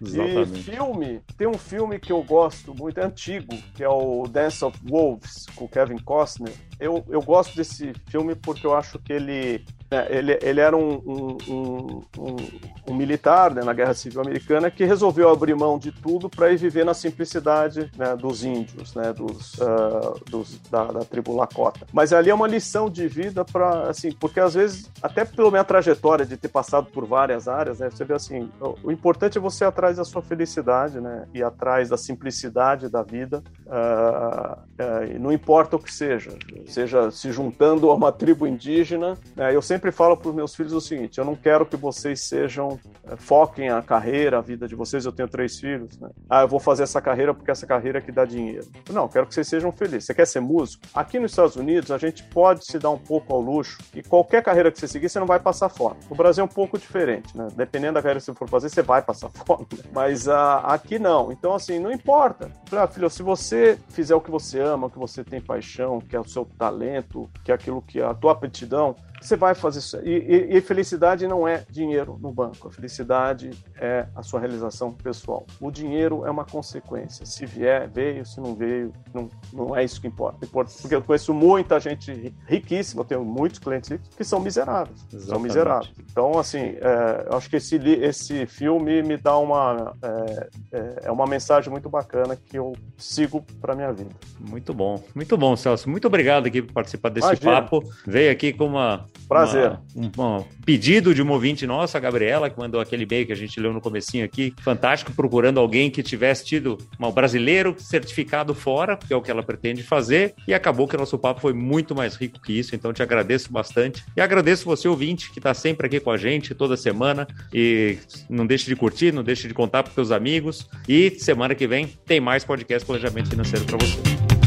[0.00, 0.60] Exatamente.
[0.60, 4.64] E filme, tem um filme que eu gosto muito, é antigo, que é o Dance
[4.64, 9.64] of Wolves, com Kevin Costner eu, eu gosto desse filme porque eu acho que ele,
[9.90, 12.42] né, ele, ele era um, um, um,
[12.88, 16.56] um, militar né, na Guerra Civil Americana que resolveu abrir mão de tudo para ir
[16.56, 21.86] viver na simplicidade né, dos índios, né, dos, uh, dos da, da, tribo Lakota.
[21.92, 25.64] Mas ali é uma lição de vida para, assim, porque às vezes, até pela minha
[25.64, 29.40] trajetória de ter passado por várias áreas, né, você vê assim, o, o importante é
[29.40, 35.18] você ir atrás da sua felicidade, né, e atrás da simplicidade da vida, uh, uh,
[35.18, 36.30] não importa o que seja
[36.70, 39.16] seja se juntando a uma tribo indígena.
[39.34, 39.54] Né?
[39.54, 42.78] Eu sempre falo para os meus filhos o seguinte: eu não quero que vocês sejam
[43.16, 45.04] foquem a carreira, a vida de vocês.
[45.04, 45.98] Eu tenho três filhos.
[45.98, 46.08] Né?
[46.28, 48.66] Ah, eu vou fazer essa carreira porque essa carreira é que dá dinheiro.
[48.90, 50.04] Não, quero que vocês sejam felizes.
[50.04, 50.84] Você quer ser músico?
[50.94, 54.42] Aqui nos Estados Unidos a gente pode se dar um pouco ao luxo e qualquer
[54.42, 55.96] carreira que você seguir você não vai passar fome.
[56.08, 57.48] O Brasil é um pouco diferente, né?
[57.54, 59.66] Dependendo da carreira que você for fazer, você vai passar fome.
[59.72, 59.84] Né?
[59.92, 61.32] Mas ah, aqui não.
[61.32, 62.50] Então assim, não importa.
[62.72, 66.16] Ah, filho, se você fizer o que você ama, o que você tem paixão, que
[66.16, 69.78] é o seu talento, que é aquilo que é a tua aptidão, você vai fazer
[69.78, 69.96] isso.
[70.04, 72.68] E, e, e, felicidade não é dinheiro no banco.
[72.68, 75.46] A felicidade é a sua realização pessoal.
[75.60, 77.26] O dinheiro é uma consequência.
[77.26, 78.24] Se vier, veio.
[78.24, 80.44] Se não veio, não, não é isso que importa.
[80.44, 80.72] importa.
[80.80, 84.98] Porque eu conheço muita gente riquíssima, eu tenho muitos clientes ricos que são miseráveis.
[85.12, 85.26] Exatamente.
[85.26, 85.92] São miseráveis.
[86.10, 89.94] Então, assim, é, eu acho que esse, esse filme me dá uma.
[90.02, 94.10] É, é, é uma mensagem muito bacana que eu sigo para minha vida.
[94.38, 95.02] Muito bom.
[95.14, 95.88] Muito bom, Celso.
[95.90, 97.62] Muito obrigado aqui por participar desse Imagina.
[97.62, 97.82] papo.
[98.06, 99.78] Veio aqui com uma Prazer.
[99.94, 103.32] Uma, um, um, pedido de uma ouvinte nossa, a Gabriela, que mandou aquele e-mail que
[103.32, 108.54] a gente leu no comecinho aqui, fantástico, procurando alguém que tivesse tido um brasileiro certificado
[108.54, 111.52] fora, que é o que ela pretende fazer, e acabou que o nosso papo foi
[111.52, 114.02] muito mais rico que isso, então te agradeço bastante.
[114.16, 117.98] E agradeço você, ouvinte, que está sempre aqui com a gente toda semana, e
[118.30, 121.86] não deixe de curtir, não deixe de contar para seus amigos, e semana que vem
[122.06, 124.37] tem mais podcast Planejamento Financeiro para você.